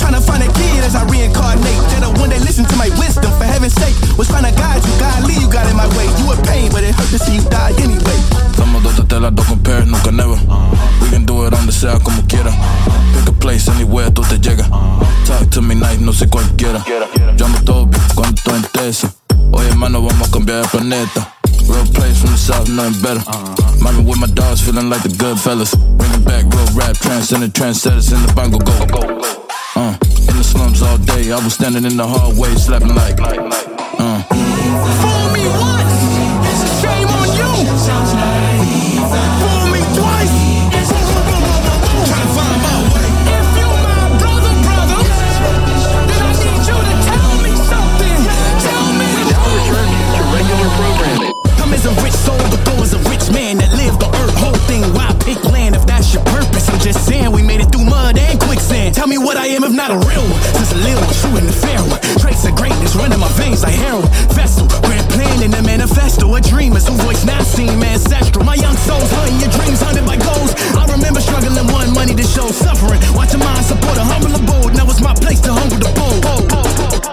Tryna 0.04 0.20
find 0.20 0.44
a 0.44 0.52
kid 0.52 0.84
as 0.84 0.92
I 0.92 1.08
reincarnate. 1.08 1.80
They're 1.88 2.04
the 2.04 2.12
one 2.20 2.28
that 2.28 2.44
listen 2.44 2.68
to 2.68 2.76
my 2.76 2.92
wisdom. 3.00 3.32
For 3.40 3.48
heaven's 3.48 3.72
sake, 3.80 3.96
was 4.20 4.28
trying 4.28 4.44
to 4.44 4.52
guide 4.52 4.84
you. 4.84 4.92
Godly, 5.00 5.40
you 5.40 5.48
got 5.48 5.64
in 5.64 5.80
my 5.80 5.88
way. 5.96 6.04
You 6.20 6.28
a 6.28 6.36
pain, 6.44 6.68
but 6.76 6.84
it 6.84 6.92
hurt 6.92 7.08
to 7.08 7.16
see 7.16 7.40
you 7.40 7.44
die 7.48 7.72
anyway. 7.80 8.20
Somos 8.52 8.84
dos 8.84 9.00
te 9.00 9.16
la 9.16 9.32
dos 9.32 9.48
compare, 9.48 9.88
nunca 9.88 10.12
never. 10.12 10.36
We 11.00 11.08
can 11.08 11.24
do 11.24 11.48
it 11.48 11.56
on 11.56 11.64
the 11.64 11.72
sea 11.72 11.96
como 12.04 12.20
quiera. 12.28 12.52
Place 13.44 13.70
anywhere, 13.72 14.10
tú 14.10 14.22
te 14.22 14.38
llegas. 14.38 14.70
Talk 15.26 15.50
to 15.50 15.60
me 15.60 15.74
night, 15.74 16.00
no 16.00 16.14
sé 16.14 16.26
cualquiera. 16.30 16.82
Yo 17.36 17.44
amo 17.44 17.58
todo, 17.62 17.90
cuando 18.14 18.40
tú 18.42 18.54
entesa. 18.54 19.14
Oye, 19.52 19.68
hermano, 19.68 20.00
vamos 20.00 20.28
a 20.28 20.30
cambiar 20.30 20.64
el 20.64 20.68
planeta. 20.70 21.30
Real 21.68 21.86
place 21.92 22.18
from 22.20 22.30
the 22.30 22.38
south, 22.38 22.70
nothing 22.70 23.02
better. 23.02 23.22
Mommy 23.82 24.02
with 24.02 24.18
my 24.18 24.28
dogs, 24.28 24.62
feeling 24.62 24.88
like 24.88 25.02
the 25.02 25.14
good 25.18 25.38
fellas. 25.38 25.74
Bringing 25.74 26.24
back 26.24 26.46
real 26.54 26.66
rap, 26.74 26.96
transcending 26.96 27.50
trendsetters 27.50 28.14
in 28.14 28.26
the 28.26 28.32
bongo 28.32 28.56
go. 28.56 28.72
Uh, 29.76 29.94
in 30.26 30.38
the 30.38 30.42
slums 30.42 30.80
all 30.80 30.96
day, 30.96 31.30
I 31.30 31.36
was 31.36 31.52
standing 31.52 31.84
in 31.84 31.98
the 31.98 32.06
hallway, 32.06 32.48
slapping 32.54 32.94
like. 32.94 33.20
Uh. 33.20 35.13
A 51.84 51.92
rich 52.00 52.16
soul, 52.16 52.40
but 52.48 52.64
go 52.64 52.80
as 52.80 52.94
a 52.96 52.98
rich 53.12 53.28
man 53.28 53.60
that 53.60 53.68
lived 53.76 54.00
the 54.00 54.08
earth. 54.08 54.32
Whole 54.40 54.56
thing, 54.64 54.80
why 54.96 55.12
pick 55.20 55.36
land 55.44 55.76
if 55.76 55.84
that's 55.84 56.14
your 56.14 56.24
purpose? 56.24 56.64
I'm 56.72 56.80
just 56.80 57.04
saying 57.04 57.30
we 57.30 57.42
made 57.42 57.60
it 57.60 57.68
through 57.68 57.84
mud 57.84 58.16
and 58.16 58.40
quicksand. 58.40 58.94
Tell 58.94 59.06
me 59.06 59.18
what 59.18 59.36
I 59.36 59.52
am 59.52 59.64
if 59.64 59.72
not 59.72 59.92
a 59.92 60.00
real 60.00 60.24
one. 60.24 60.40
Since 60.56 60.72
a 60.72 60.80
little 60.80 61.04
one, 61.04 61.12
shooting 61.12 61.44
the 61.44 61.52
fair 61.52 61.76
one. 61.84 62.00
Traits 62.16 62.48
of 62.48 62.56
greatness 62.56 62.96
running 62.96 63.20
my 63.20 63.28
veins 63.36 63.62
like 63.62 63.76
heroin. 63.76 64.08
Vessel, 64.32 64.64
grand 64.80 65.04
plan 65.12 65.42
in 65.44 65.50
the 65.52 65.60
manifesto. 65.60 66.24
A 66.32 66.40
dreamers 66.40 66.88
who 66.88 66.96
voice 67.04 67.20
not 67.28 67.44
seen 67.44 67.76
ancestral. 67.76 68.48
My 68.48 68.56
young 68.56 68.76
souls 68.80 69.12
hunting 69.12 69.44
your 69.44 69.52
dreams 69.52 69.84
hunted 69.84 70.08
by 70.08 70.16
goals. 70.16 70.56
I 70.72 70.88
remember 70.88 71.20
struggling, 71.20 71.68
one 71.68 71.92
money 71.92 72.16
to 72.16 72.24
show 72.24 72.48
suffering. 72.48 73.00
Watching 73.12 73.44
mine 73.44 73.60
support 73.60 74.00
a 74.00 74.04
humble 74.08 74.32
abode. 74.32 74.72
Now 74.72 74.88
it's 74.88 75.04
my 75.04 75.12
place 75.12 75.40
to 75.44 75.52
humble 75.52 75.76
the 75.76 75.92
bold. 75.92 77.03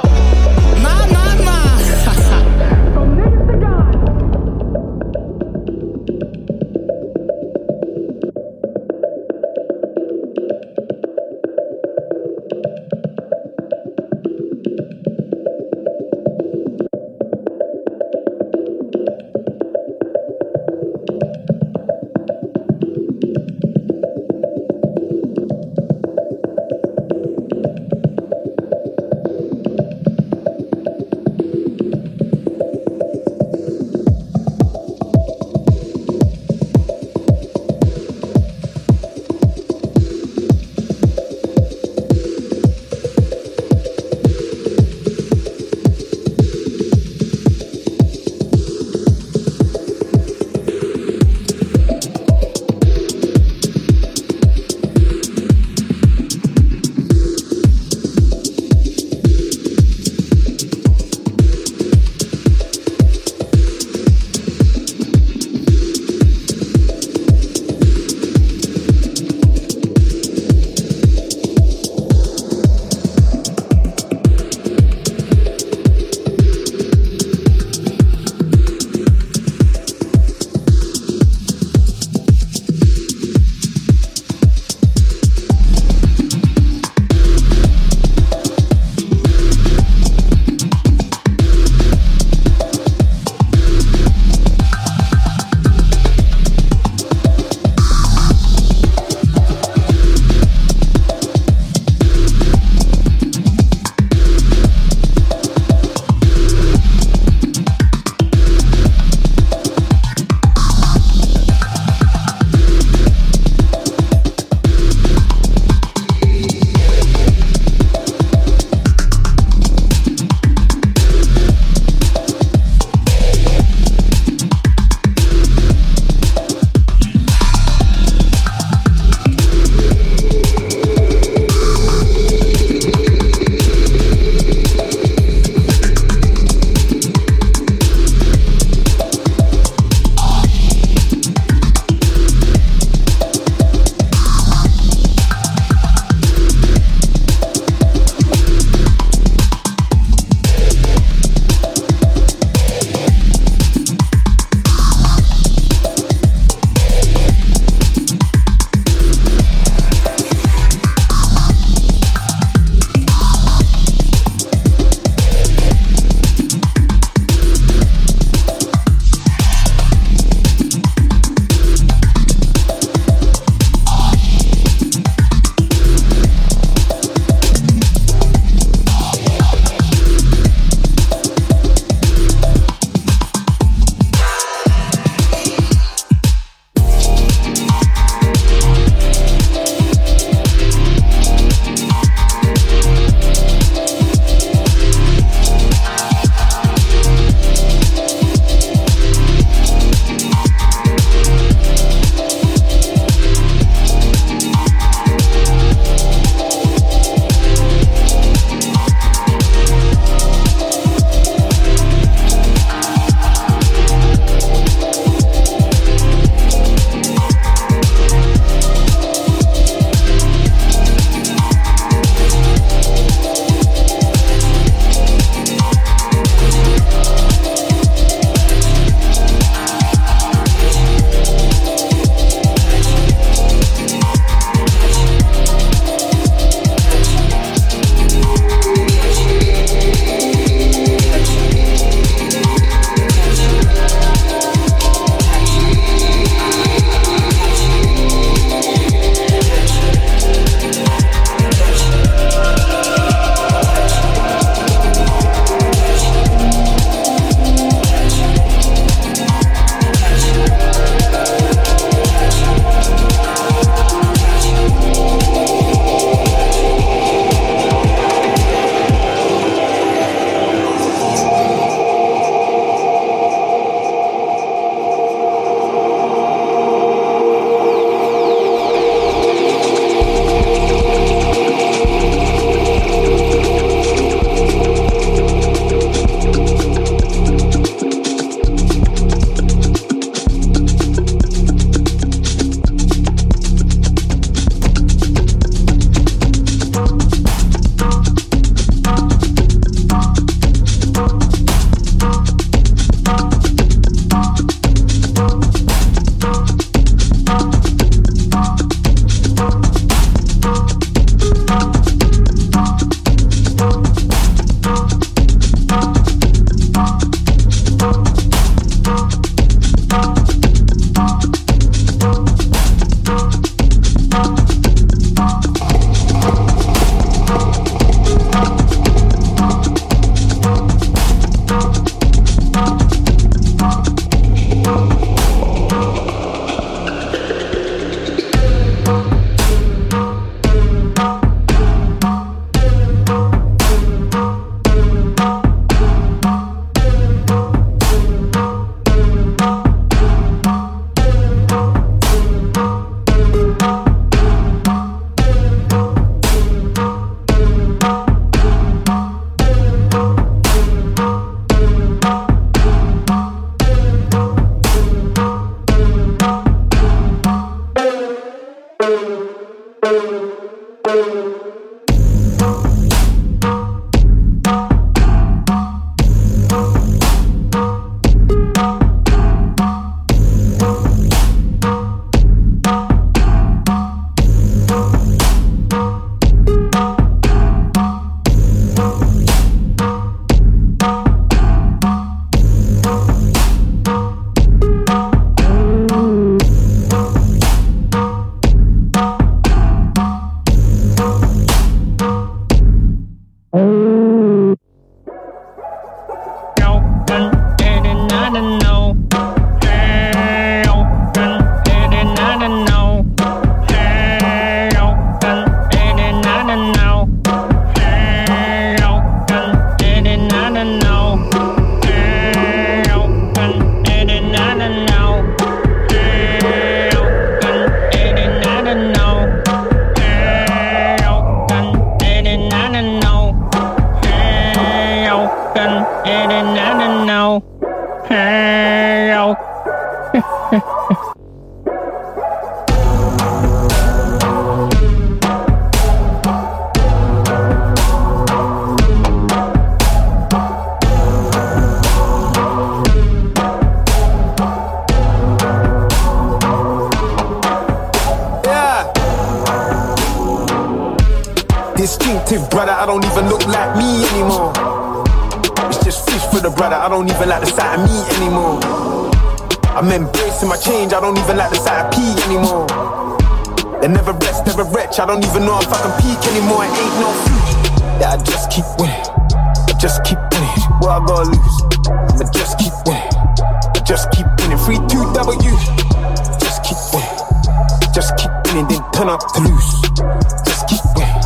Just 490.45 490.68
keep 490.68 490.84
winning. 490.95 491.22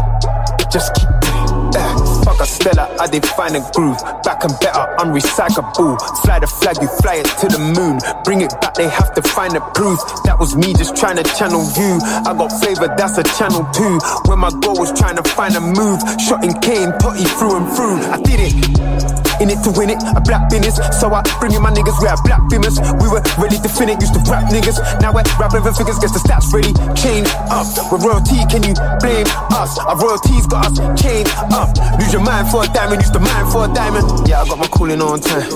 Just 0.71 0.93
keep 0.95 1.09
winning. 1.09 1.71
Uh, 1.75 2.23
fuck 2.23 2.39
a 2.39 2.45
Stella, 2.45 2.95
I 2.99 3.07
define 3.07 3.55
a 3.55 3.61
groove. 3.73 3.97
Back 4.23 4.43
and 4.43 4.53
better, 4.59 4.85
unrecyclable. 4.99 5.99
Fly 6.23 6.39
the 6.39 6.47
flag, 6.47 6.77
you 6.81 6.87
fly 7.01 7.15
it 7.15 7.27
to 7.41 7.47
the 7.47 7.59
moon. 7.59 7.99
Bring 8.23 8.41
it 8.41 8.51
back, 8.61 8.75
they 8.75 8.87
have 8.87 9.13
to 9.15 9.21
find 9.21 9.53
the 9.53 9.61
proof. 9.75 9.99
That 10.23 10.39
was 10.39 10.55
me 10.55 10.73
just 10.73 10.95
trying 10.95 11.17
to 11.17 11.23
channel 11.23 11.63
you. 11.75 11.99
I 12.25 12.33
got 12.37 12.49
flavor, 12.61 12.93
that's 12.97 13.17
a 13.17 13.23
channel 13.23 13.67
too. 13.73 13.99
When 14.29 14.39
my 14.39 14.51
goal 14.61 14.79
was 14.79 14.91
trying 14.97 15.17
to 15.17 15.23
find 15.23 15.55
a 15.55 15.61
move, 15.61 15.99
shot 16.21 16.43
in 16.43 16.53
cane, 16.61 16.91
totty 16.99 17.25
through 17.25 17.57
and 17.57 17.67
through. 17.75 17.97
I 18.11 18.21
did 18.21 18.39
it. 18.39 19.24
In 19.41 19.49
it 19.51 19.59
to 19.67 19.71
win 19.75 19.89
it, 19.91 19.99
a 20.15 20.21
black 20.21 20.49
business. 20.49 20.79
So 20.99 21.11
I 21.11 21.21
bring 21.39 21.51
in 21.51 21.61
my 21.61 21.71
niggas, 21.71 21.99
we 22.01 22.07
are 22.07 22.17
black 22.23 22.41
bimmers. 22.47 22.79
We 23.03 23.07
were 23.11 23.21
ready 23.35 23.59
to 23.59 23.69
fin 23.69 23.89
it, 23.89 23.99
used 23.99 24.15
to 24.15 24.21
rap 24.31 24.47
niggas. 24.47 24.79
Now 25.01 25.11
we're 25.11 25.27
rapping 25.35 25.61
for 25.61 25.73
figures, 25.73 25.99
guess 25.99 26.15
the 26.15 26.21
stats 26.23 26.51
ready. 26.55 26.71
Chain 26.95 27.27
up. 27.51 27.67
With 27.91 28.03
royalty, 28.03 28.39
can 28.47 28.63
you 28.63 28.73
blame 29.03 29.27
us? 29.51 29.77
Our 29.79 29.97
royalties 29.99 30.47
got 30.47 30.71
us 30.71 30.77
chained 31.01 31.27
up. 31.51 31.75
Lose 31.99 32.13
your 32.13 32.23
mind 32.23 32.47
for 32.49 32.63
a 32.63 32.67
diamond, 32.71 33.01
used 33.01 33.13
to 33.13 33.19
mine 33.19 33.47
for 33.51 33.65
a 33.65 33.71
diamond. 33.73 34.07
Yeah, 34.27 34.41
I 34.41 34.47
got 34.47 34.59
my 34.59 34.67
cooling 34.71 35.01
on 35.01 35.19
time. 35.19 35.47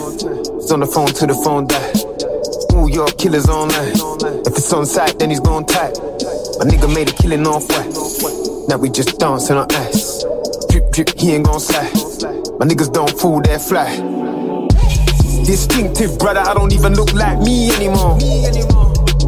It's 0.60 0.72
on 0.72 0.82
the 0.82 0.88
phone 0.88 1.08
till 1.08 1.28
the 1.28 1.40
phone 1.40 1.68
die. 1.68 1.94
All 2.76 2.90
your 2.90 3.08
killers 3.16 3.48
online. 3.48 3.96
If 4.46 4.58
it's 4.60 4.72
on 4.74 4.86
site, 4.86 5.20
then 5.20 5.30
he's 5.30 5.40
gone 5.40 5.66
tight. 5.66 5.96
My 6.60 6.66
nigga 6.66 6.94
made 6.94 7.10
a 7.10 7.14
killing 7.14 7.48
off 7.48 7.68
white. 7.72 7.90
Now 8.68 8.78
we 8.78 8.90
just 8.90 9.18
dancing 9.20 9.58
on 9.58 9.72
ass. 9.72 10.26
Drip, 10.70 10.92
drip, 10.92 11.10
he 11.18 11.34
ain't 11.34 11.46
gon' 11.46 11.60
slide. 11.60 12.09
My 12.22 12.66
niggas 12.66 12.92
don't 12.92 13.10
fool, 13.18 13.42
they 13.42 13.58
fly. 13.58 13.96
Distinctive 15.46 16.20
brother, 16.20 16.42
I 16.42 16.54
don't 16.54 16.74
even 16.74 16.94
look 16.94 17.14
like 17.14 17.40
me 17.40 17.72
anymore. 17.72 18.18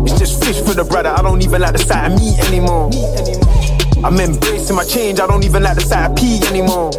It's 0.04 0.20
just 0.20 0.44
fish 0.44 0.60
for 0.60 0.74
the 0.74 0.84
brother, 0.84 1.10
I 1.10 1.22
don't 1.22 1.42
even 1.42 1.62
like 1.62 1.72
the 1.72 1.80
sight 1.80 2.12
of 2.12 2.20
me 2.20 2.38
anymore. 2.48 2.92
I'm 4.04 4.20
embracing 4.20 4.76
my 4.76 4.84
change, 4.84 5.20
I 5.22 5.28
don't 5.28 5.46
even 5.46 5.64
like 5.64 5.76
the 5.76 5.82
sight 5.82 6.12
of 6.12 6.18
P 6.18 6.42
anymore. 6.48 6.92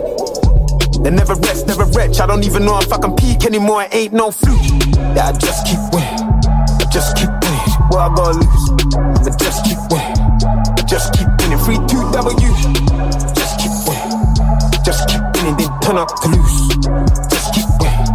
They 1.03 1.11
never 1.11 1.35
rest, 1.35 1.67
never 1.67 1.85
wretch, 1.85 2.21
I 2.21 2.27
don't 2.27 2.45
even 2.45 2.65
know 2.65 2.79
if 2.79 2.93
I 2.93 2.99
can 2.99 3.15
peak 3.15 3.45
anymore, 3.45 3.83
it 3.83 3.95
ain't 3.95 4.13
no 4.15 4.31
fluke. 4.31 4.63
Yeah, 5.15 5.29
I 5.29 5.33
just 5.33 5.67
keep 5.67 5.81
winning, 5.93 6.25
I 6.81 6.89
just 6.91 7.17
keep 7.17 7.29
winning. 7.29 7.69
What 7.93 8.01
I 8.01 8.15
gotta 8.15 8.39
lose? 8.39 8.71
I 9.29 9.31
just 9.37 9.65
keep 9.65 9.79
winning, 9.93 10.17
I 10.73 10.83
just 10.89 11.13
keep 11.13 11.29
winning. 11.43 11.59
Free 11.61 11.77
2W, 11.77 13.35
just 13.37 13.61
keep 13.61 13.75
winning, 13.85 14.85
just 14.85 15.09
keep 15.09 15.22
turn 15.83 15.99
up 15.99 16.09
to 16.23 16.29
lose. 16.29 16.69
Just 17.29 17.55
keep 17.55 17.67
winning, 17.81 18.07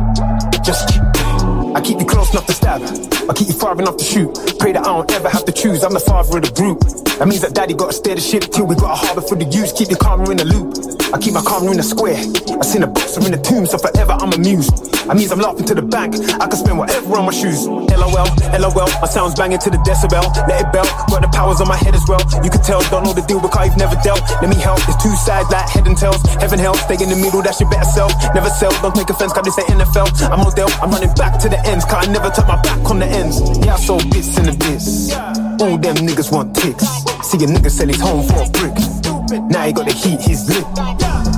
just 0.64 0.88
keep 0.88 1.04
winning. 1.04 1.76
I 1.76 1.82
keep 1.82 2.00
you 2.00 2.06
close 2.06 2.32
enough 2.32 2.46
to 2.48 2.54
stab, 2.54 2.82
I 3.30 3.34
keep 3.34 3.48
you 3.48 3.54
far 3.54 3.78
enough 3.78 3.98
to 3.98 4.04
shoot. 4.04 4.34
Pray 4.58 4.72
that 4.72 4.82
I 4.82 4.90
don't 4.90 5.12
ever 5.12 5.30
have 5.30 5.46
to 5.46 5.52
choose, 5.52 5.84
I'm 5.84 5.94
the 5.94 6.00
father 6.00 6.38
of 6.38 6.44
the 6.44 6.52
group. 6.52 6.80
That 7.20 7.28
means 7.28 7.42
that 7.42 7.54
daddy 7.54 7.74
gotta 7.74 7.94
steer 7.94 8.16
the 8.16 8.22
ship 8.22 8.44
till 8.44 8.66
we 8.66 8.76
got 8.76 8.92
a 8.92 8.96
harbor 8.96 9.22
for 9.22 9.36
the 9.36 9.46
use. 9.46 9.72
Keep 9.74 9.90
your 9.90 10.00
karma 10.00 10.30
in 10.32 10.38
the 10.38 10.46
loop. 10.46 10.74
I 11.14 11.18
keep 11.20 11.34
my 11.34 11.42
karma 11.42 11.72
in 11.72 11.78
the 11.78 11.88
square. 11.88 12.20
I 12.20 12.64
seen 12.68 12.84
a 12.84 12.88
boxer 12.88 13.24
in 13.24 13.32
the 13.32 13.40
tomb, 13.40 13.66
so 13.66 13.78
forever 13.78 14.12
I'm 14.20 14.34
amused. 14.36 14.92
I 15.08 15.16
means 15.16 15.32
I'm 15.32 15.40
laughing 15.40 15.64
to 15.72 15.76
the 15.76 15.82
bank. 15.82 16.20
I 16.36 16.52
can 16.52 16.60
spend 16.60 16.78
whatever 16.78 17.16
on 17.16 17.26
my 17.26 17.32
shoes. 17.32 17.64
LOL, 17.64 18.28
LOL, 18.60 18.90
my 19.00 19.08
sounds 19.08 19.32
banging 19.40 19.60
to 19.64 19.70
the 19.72 19.80
decibel. 19.88 20.28
Let 20.52 20.68
it 20.68 20.70
belt, 20.76 20.92
got 21.08 21.24
the 21.24 21.32
powers 21.32 21.64
on 21.64 21.68
my 21.72 21.80
head 21.80 21.96
as 21.96 22.04
well. 22.12 22.20
You 22.44 22.52
can 22.52 22.60
tell, 22.60 22.84
don't 22.92 23.08
know 23.08 23.16
the 23.16 23.24
deal 23.24 23.40
but 23.40 23.56
because 23.56 23.72
you've 23.72 23.80
never 23.80 23.96
dealt. 24.04 24.20
Let 24.44 24.52
me 24.52 24.60
help, 24.60 24.84
it's 24.84 25.00
two 25.00 25.16
sides 25.16 25.48
like 25.48 25.70
head 25.72 25.88
and 25.88 25.96
tails. 25.96 26.20
Heaven 26.44 26.60
hell, 26.60 26.76
stay 26.76 27.00
in 27.00 27.08
the 27.08 27.16
middle, 27.16 27.40
that's 27.42 27.64
your 27.64 27.72
better 27.72 27.88
self. 27.88 28.12
Never 28.36 28.52
sell, 28.52 28.76
don't 28.84 28.92
take 28.92 29.08
offense, 29.08 29.32
cause 29.32 29.48
this 29.48 29.56
ain't 29.64 29.80
NFL. 29.80 30.12
I'm 30.28 30.44
Odell, 30.44 30.68
I'm 30.84 30.92
running 30.92 31.14
back 31.16 31.40
to 31.40 31.48
the 31.48 31.60
ends, 31.64 31.88
cause 31.88 32.04
I 32.04 32.12
never 32.12 32.28
turn 32.36 32.52
my 32.52 32.60
back 32.60 32.84
on 32.92 33.00
the 33.00 33.08
ends. 33.08 33.40
Yeah, 33.64 33.76
I 33.76 33.80
sold 33.80 34.04
bits 34.12 34.36
in 34.36 34.52
the 34.52 34.56
bits. 34.60 35.16
All 35.64 35.80
them 35.80 35.96
niggas 36.04 36.36
want 36.36 36.52
ticks. 36.52 36.84
See 37.24 37.40
a 37.40 37.48
nigga 37.48 37.72
sell 37.72 37.88
his 37.88 38.02
home 38.04 38.28
for 38.28 38.44
a 38.44 38.50
brick. 38.52 39.07
Now 39.30 39.66
he 39.66 39.74
got 39.74 39.86
the 39.86 39.94
heat, 39.94 40.22
he's 40.22 40.48
lit. 40.48 40.64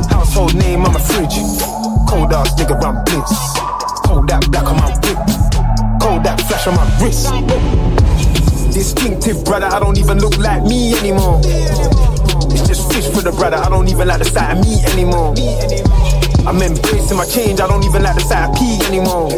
Household 0.09 0.53
name 0.55 0.85
on 0.85 0.93
my 0.93 0.99
fridge. 0.99 1.41
Cold 2.07 2.31
ass 2.33 2.53
nigga 2.53 2.77
run 2.79 3.03
blitz. 3.05 3.33
Cold 4.05 4.29
that 4.29 4.45
black 4.51 4.65
on 4.69 4.77
my 4.77 4.93
whip. 5.01 5.17
Cold 5.97 6.23
that 6.23 6.39
flash 6.45 6.67
on 6.67 6.75
my 6.77 6.85
wrist. 7.01 7.33
Distinctive 8.73 9.43
brother, 9.43 9.65
I 9.65 9.79
don't 9.79 9.97
even 9.97 10.19
look 10.19 10.37
like 10.37 10.63
me 10.63 10.93
anymore. 10.99 11.41
It's 12.53 12.67
just 12.67 12.93
fish 12.93 13.09
for 13.09 13.21
the 13.21 13.31
brother, 13.31 13.57
I 13.57 13.69
don't 13.69 13.87
even 13.89 14.07
like 14.07 14.19
the 14.19 14.25
sight 14.25 14.57
of 14.57 14.61
me 14.61 14.85
anymore. 14.93 15.33
I'm 16.45 16.61
embracing 16.61 17.17
my 17.17 17.25
change, 17.25 17.59
I 17.59 17.67
don't 17.67 17.83
even 17.83 18.03
like 18.03 18.15
the 18.15 18.21
sight 18.21 18.49
of 18.49 18.55
P 18.55 18.77
anymore. 18.85 19.29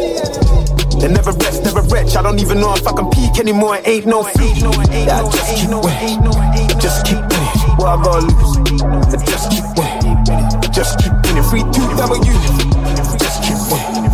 They 1.00 1.08
never 1.08 1.32
rest, 1.32 1.64
never 1.64 1.80
wretch. 1.88 2.16
I 2.16 2.22
don't 2.22 2.38
even 2.38 2.60
know 2.60 2.74
if 2.74 2.86
I 2.86 2.92
can 2.92 3.08
peak 3.10 3.38
anymore. 3.40 3.76
It 3.76 3.88
ain't 3.88 4.06
no. 4.06 4.28
Yeah, 4.28 5.18
I 5.18 5.30
just 5.32 5.56
keep 5.56 5.70
winning. 5.72 6.78
Just 6.78 7.06
keep 7.06 7.18
winning. 7.18 7.61
What 7.78 7.88
I 7.88 8.02
gotta 8.02 8.26
lose? 8.26 8.56
I 8.82 9.16
just 9.24 9.50
keep 9.50 9.64
winning. 9.76 10.16
Just 10.72 10.98
keep 10.98 11.12
winning. 11.24 11.44
Free 11.44 11.64
two 11.72 11.88
W. 11.96 12.32
Just 13.18 13.42
keep 13.42 13.58
winning. 13.70 14.10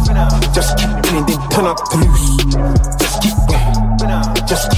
Just 0.54 0.78
keep 0.78 0.90
winning. 1.04 1.26
Then 1.26 1.40
turn 1.50 1.66
up 1.66 1.78
to 1.90 1.96
lose. 1.98 2.36
Just 2.98 3.22
keep 3.22 3.34
winning. 3.48 4.46
Just 4.46 4.70
keep 4.72 4.77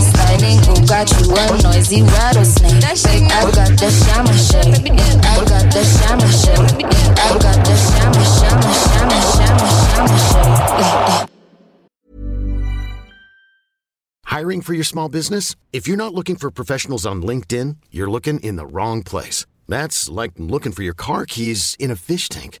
Sliding, 0.00 0.58
ooh, 0.70 0.86
got 0.86 1.10
you 1.10 1.34
a 1.34 1.62
noisy 1.62 2.02
rattlesnake. 2.02 2.84
I 2.84 3.50
got 3.50 3.76
the 3.78 3.90
shake. 3.90 4.88
I 5.24 5.40
got 5.44 5.68
the 5.72 5.84
shake. 5.90 6.84
I 7.18 7.38
got 7.38 7.64
the 7.64 7.74
shake. 7.74 8.08
Hiring 14.24 14.60
for 14.60 14.74
your 14.74 14.84
small 14.84 15.08
business? 15.08 15.56
If 15.72 15.88
you're 15.88 15.96
not 15.96 16.14
looking 16.14 16.36
for 16.36 16.50
professionals 16.50 17.04
on 17.04 17.22
LinkedIn, 17.22 17.76
you're 17.90 18.10
looking 18.10 18.38
in 18.40 18.56
the 18.56 18.66
wrong 18.66 19.02
place. 19.02 19.46
That's 19.66 20.08
like 20.08 20.32
looking 20.36 20.72
for 20.72 20.82
your 20.82 20.94
car 20.94 21.26
keys 21.26 21.76
in 21.80 21.90
a 21.90 21.96
fish 21.96 22.28
tank. 22.28 22.60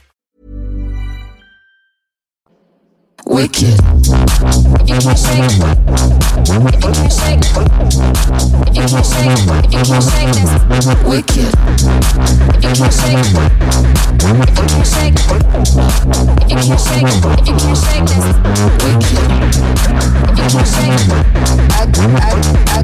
Wicked. 3.31 3.63
If 3.63 4.91
you 4.91 4.99
can't 4.99 5.15
shake, 5.15 5.55
if 6.35 6.51
you 6.51 6.91
can't 6.91 7.07
shake, 7.07 7.47
if 8.67 8.75
you 8.75 8.83
can't 8.91 9.05
shake, 9.07 9.39
if 9.63 9.71
you 9.71 9.87
can't 9.87 10.03
shake 10.03 10.35
this, 10.35 10.51
Wicked. 11.07 11.55
if 12.59 12.67
you 12.67 12.75
can't 12.75 12.91
shake, 12.91 13.31
if 13.31 14.27
you 14.27 14.43
can't 14.51 14.83
shake, 14.85 15.15
if 16.41 16.51
you 16.51 16.59
can't 16.59 16.75
shake, 16.75 17.07
if 17.07 17.47
you 17.47 17.55
can't 17.55 17.79
shake 17.79 18.03
this, 18.11 18.27
Wicked. 18.83 19.23
if 20.27 20.35
you 20.37 20.51
can't 20.51 20.67
shake, 20.67 20.99
I, 21.71 21.87
I, 21.91 22.35
I, 22.67 22.83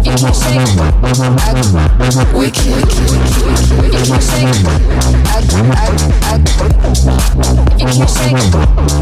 if 0.00 0.08
you 0.08 0.16
can't 0.16 0.36
shake, 0.40 0.72
I, 0.92 1.60
wicked. 2.32 2.64
if 2.64 2.96
you 3.92 4.08
can't 4.08 4.24
shake, 4.24 4.56
I, 5.28 5.44
I, 5.52 5.90
I, 6.22 6.40
if 7.74 7.80
you 7.80 7.92
can't 7.92 8.10
shake, 8.10 9.01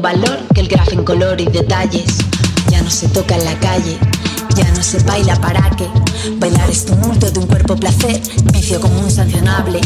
valor 0.00 0.38
que 0.54 0.60
el 0.60 0.68
grafo 0.68 0.92
en 0.92 1.04
color 1.04 1.40
y 1.40 1.46
detalles. 1.46 2.18
Ya 2.68 2.82
no 2.82 2.90
se 2.90 3.08
toca 3.08 3.36
en 3.36 3.44
la 3.44 3.58
calle, 3.58 3.98
ya 4.56 4.70
no 4.72 4.82
se 4.82 4.98
baila 5.04 5.36
para 5.40 5.70
qué. 5.70 5.88
Bailar 6.38 6.68
es 6.70 6.86
tumulto 6.86 7.30
de 7.30 7.38
un 7.38 7.46
cuerpo 7.46 7.76
placer, 7.76 8.20
vicio 8.52 8.80
común 8.80 9.10
sancionable. 9.10 9.80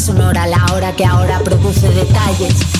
sonora 0.00 0.46
la 0.46 0.64
hora 0.72 0.96
que 0.96 1.04
ahora 1.04 1.40
produce 1.40 1.88
detalles. 1.90 2.79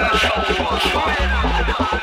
Thank 0.23 2.00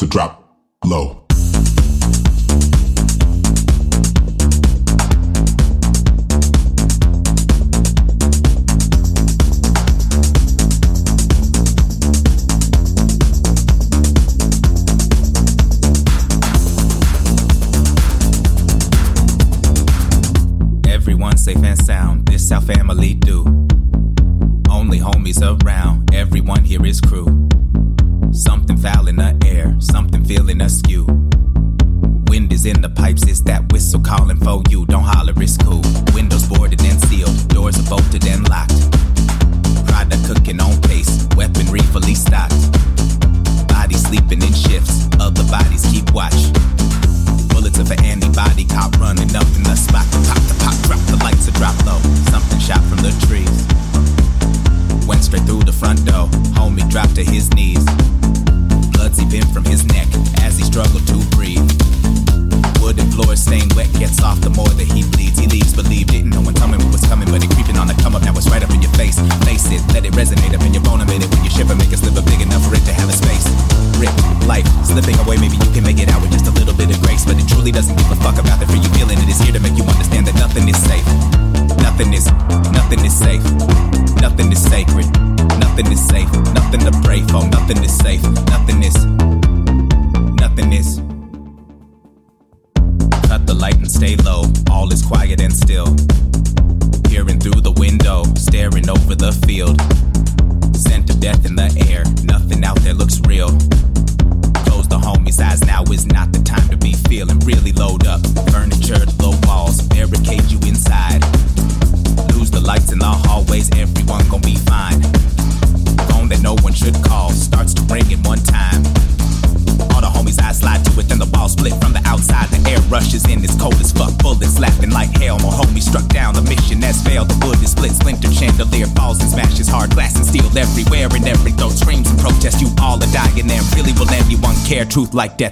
to 0.00 0.06
drop 0.06 0.39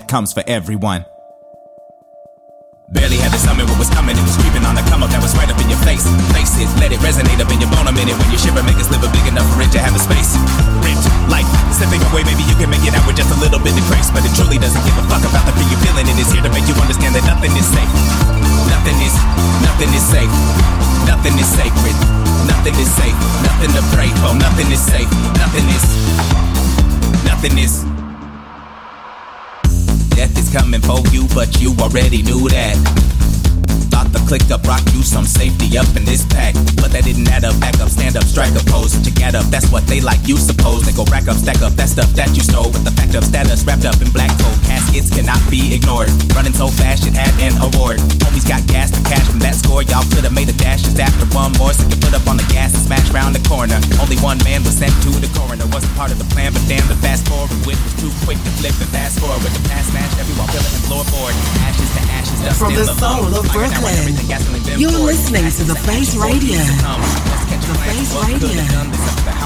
comes 0.09 0.33
for 0.33 0.43
everyone. 0.49 1.05
Barely 2.89 3.21
had 3.21 3.29
to 3.37 3.37
summon 3.37 3.69
what 3.69 3.77
was 3.77 3.93
coming, 3.93 4.17
it 4.17 4.25
was 4.25 4.41
creeping 4.41 4.65
on 4.65 4.73
the 4.73 4.81
come 4.89 5.05
up 5.05 5.13
that 5.13 5.21
was 5.21 5.37
right 5.37 5.47
up 5.53 5.61
in 5.61 5.69
your 5.69 5.79
face. 5.85 6.09
Face 6.33 6.57
it, 6.57 6.65
let 6.81 6.89
it 6.89 6.97
resonate 7.05 7.37
up 7.37 7.53
in 7.53 7.61
your 7.61 7.69
bone 7.69 7.85
a 7.85 7.93
minute. 7.93 8.17
When 8.17 8.33
you 8.33 8.41
shiver, 8.41 8.65
make 8.65 8.81
us 8.81 8.89
live 8.89 9.05
a 9.05 9.11
big 9.13 9.29
enough 9.29 9.45
for 9.53 9.61
it 9.61 9.69
to 9.77 9.81
have 9.85 9.93
a 9.93 10.01
space. 10.01 10.41
Ripped, 10.81 11.05
life, 11.29 11.45
slipping 11.77 12.01
away, 12.09 12.25
maybe 12.25 12.41
you 12.49 12.57
can 12.57 12.73
make 12.73 12.81
it 12.89 12.97
out 12.97 13.05
with 13.05 13.21
just 13.21 13.29
a 13.29 13.37
little 13.37 13.61
bit 13.61 13.77
of 13.77 13.85
grace. 13.93 14.09
But 14.09 14.25
it 14.25 14.33
truly 14.33 14.57
doesn't 14.57 14.81
give 14.81 14.97
a 14.97 15.05
fuck 15.13 15.21
about 15.29 15.45
the 15.45 15.53
fear 15.61 15.69
you're 15.69 15.85
feeling. 15.85 16.09
It 16.09 16.17
is 16.17 16.33
here 16.33 16.41
to 16.41 16.53
make 16.57 16.65
you 16.65 16.73
understand 16.81 17.13
that 17.13 17.29
nothing 17.29 17.53
is 17.53 17.69
safe. 17.69 17.93
Nothing 18.73 18.97
is, 19.05 19.13
nothing 19.61 19.93
is 19.93 20.05
safe. 20.09 20.33
Nothing 21.05 21.37
is 21.37 21.49
sacred. 21.53 21.97
Nothing 22.49 22.77
is 22.81 22.89
safe. 22.97 23.19
Nothing 23.45 23.77
to 23.77 23.85
pray 23.93 24.09
for. 24.25 24.33
Nothing 24.33 24.73
is 24.73 24.81
safe. 24.81 25.11
Nothing 25.37 25.69
is, 25.77 25.85
nothing 27.29 27.57
is. 27.61 27.88
Coming 30.53 30.81
for 30.81 31.01
you, 31.13 31.27
but 31.35 31.61
you 31.61 31.75
already 31.79 32.23
knew 32.23 32.49
that. 32.49 33.08
Thought 33.99 34.15
the 34.15 34.23
click 34.31 34.47
up 34.55 34.63
rock 34.63 34.79
you 34.95 35.03
some 35.03 35.27
safety 35.27 35.75
up 35.75 35.91
in 35.99 36.07
this 36.07 36.23
pack. 36.31 36.55
But 36.79 36.95
that 36.95 37.03
didn't 37.03 37.27
add 37.35 37.43
up, 37.43 37.59
back 37.59 37.83
up, 37.83 37.91
stand 37.91 38.15
up, 38.15 38.23
strike 38.23 38.55
a 38.55 38.63
pose. 38.71 38.95
To 38.95 39.11
get 39.11 39.35
up, 39.35 39.51
that's 39.51 39.75
what 39.75 39.91
they 39.91 39.99
like, 39.99 40.23
you 40.23 40.39
suppose. 40.39 40.87
They 40.87 40.95
go 40.95 41.03
rack 41.11 41.27
up, 41.27 41.35
stack 41.35 41.67
up, 41.67 41.75
that 41.75 41.91
stuff 41.91 42.07
that 42.15 42.31
you 42.31 42.47
stole. 42.47 42.71
With 42.71 42.87
the 42.87 42.95
fact 42.95 43.19
of 43.19 43.27
status 43.27 43.67
wrapped 43.67 43.91
up 43.91 43.99
in 43.99 44.07
black 44.15 44.31
coat. 44.39 44.55
Caskets 44.71 45.11
cannot 45.11 45.43
be 45.51 45.75
ignored. 45.75 46.15
Running 46.31 46.55
so 46.55 46.71
fast, 46.71 47.11
it 47.11 47.19
had 47.19 47.35
an 47.43 47.59
award. 47.59 47.99
Homies 48.23 48.47
got 48.47 48.63
gas 48.71 48.95
to 48.95 49.03
cash 49.03 49.27
from 49.27 49.43
that 49.43 49.59
score. 49.59 49.83
Y'all 49.83 50.07
could 50.15 50.23
have 50.23 50.37
made 50.37 50.47
a 50.47 50.55
dash 50.55 50.87
just 50.87 51.03
after 51.03 51.27
one 51.35 51.51
more. 51.59 51.75
So 51.75 51.83
you 51.91 51.99
put 51.99 52.15
up 52.15 52.23
on 52.31 52.39
the 52.39 52.47
gas 52.55 52.71
and 52.79 52.87
smash 52.87 53.11
round 53.11 53.35
the 53.35 53.43
corner. 53.51 53.83
Only 53.99 54.15
one 54.23 54.39
man 54.47 54.63
was 54.63 54.79
sent 54.79 54.95
to 55.03 55.11
the 55.19 55.27
coroner. 55.35 55.67
Wasn't 55.75 55.91
part 55.99 56.15
of 56.15 56.23
the 56.23 56.29
plan, 56.31 56.55
but 56.55 56.63
damn, 56.71 56.87
the 56.87 56.99
fast 57.03 57.27
forward 57.27 57.51
whip 57.67 57.81
was 57.83 57.99
too 57.99 58.15
quick 58.23 58.39
to 58.47 58.51
flip 58.63 58.79
the 58.79 58.87
fast 58.95 59.19
forward. 59.19 59.43
With 59.43 59.59
the 59.59 59.65
past 59.67 59.91
smash, 59.91 60.15
everyone 60.23 60.47
feeling 60.55 60.71
the 60.71 60.87
floorboard. 60.87 61.35
Ashes 61.67 61.91
to 61.99 62.03
ashes, 62.15 62.39
dust 62.47 62.61
From 62.61 62.75
the 62.77 62.87
soul 62.99 63.33
of 63.33 63.49
Brooklyn, 63.49 63.88
everything 63.89 64.79
you're 64.79 64.91
listening 64.91 65.51
to 65.51 65.65
The 65.65 65.75
Face 65.75 66.15
Radio. 66.17 66.59
The 66.59 67.75
Face 67.85 68.15
Radio. 68.27 69.38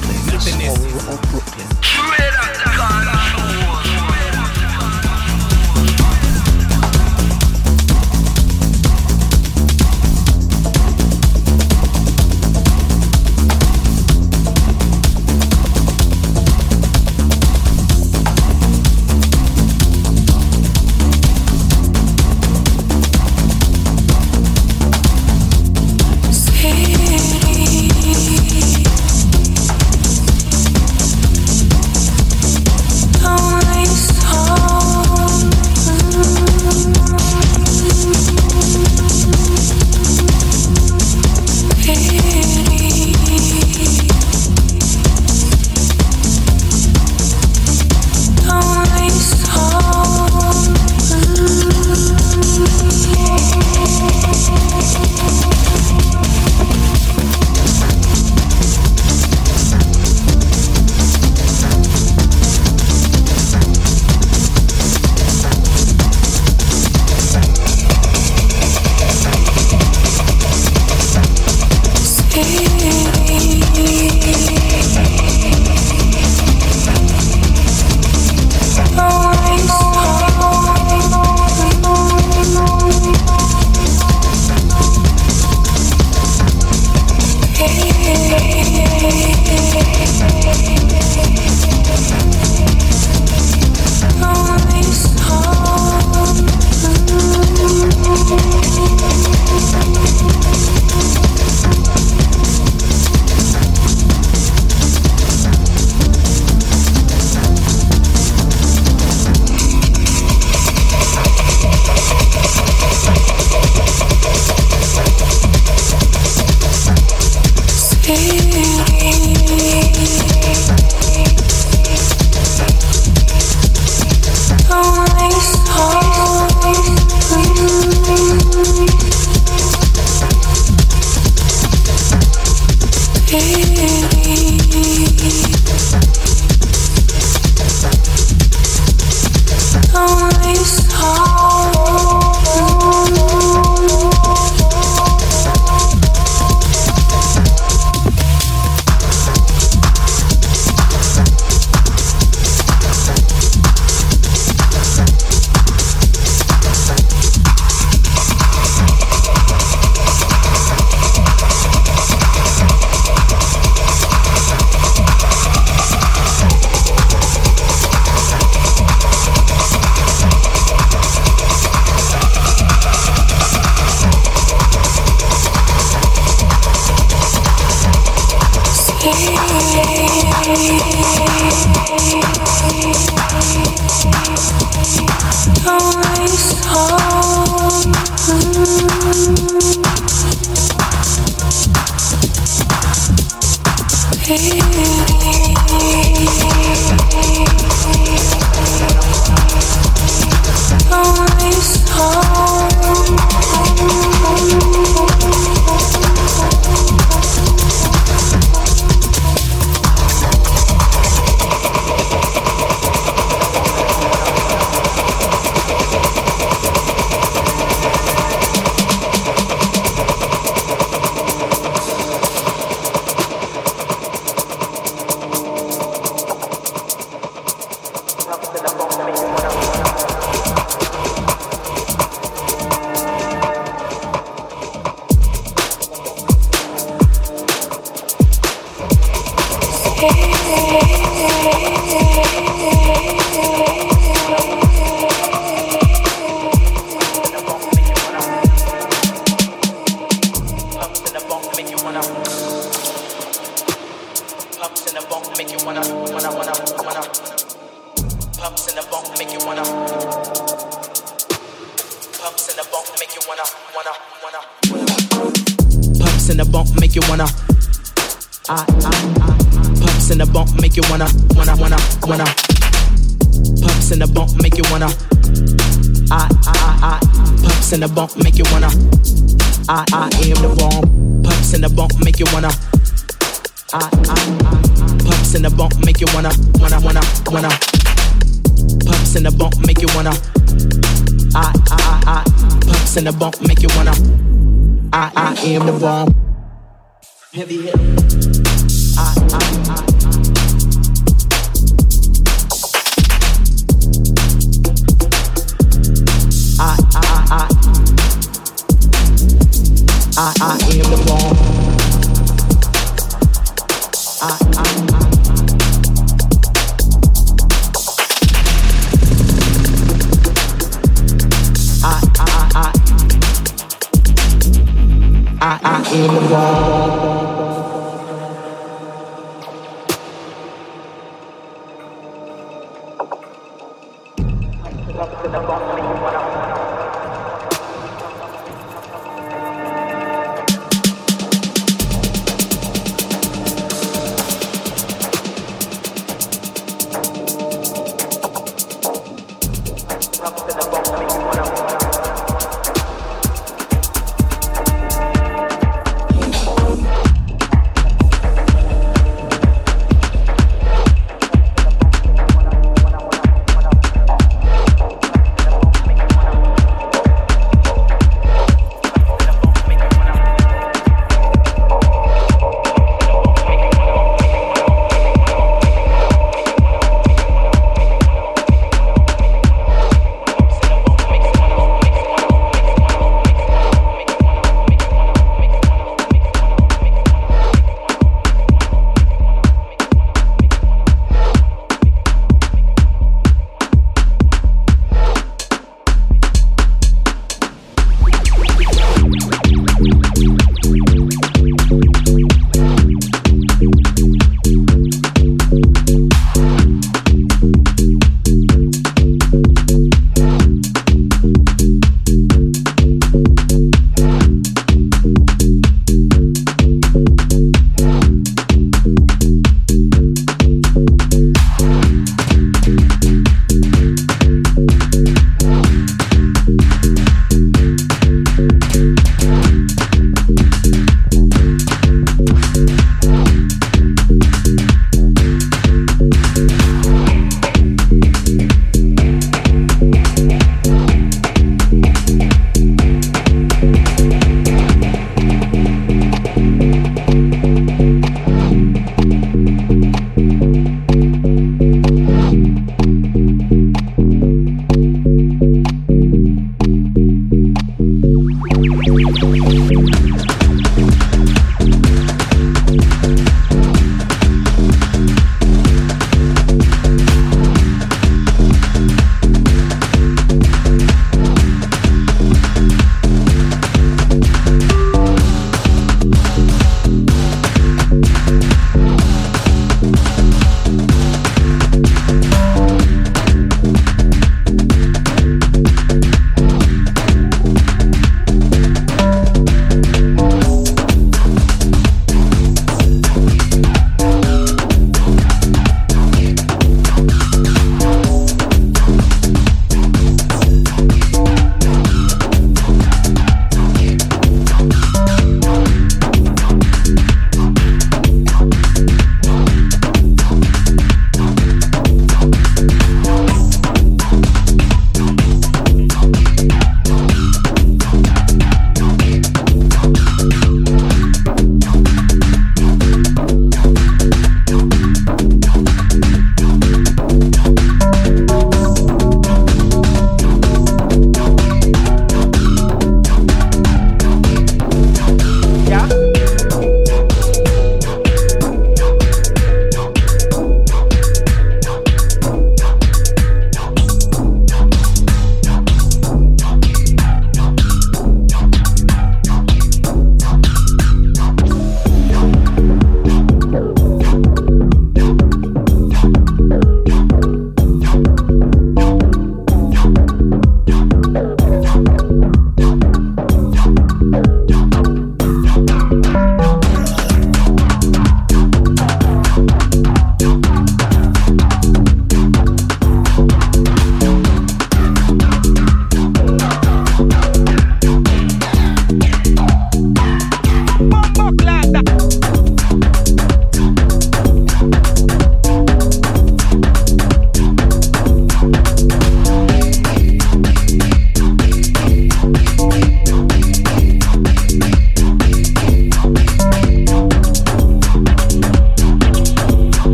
the 0.00 0.38
soul 0.40 1.12
of 1.12 1.22
Brooklyn. 1.30 1.99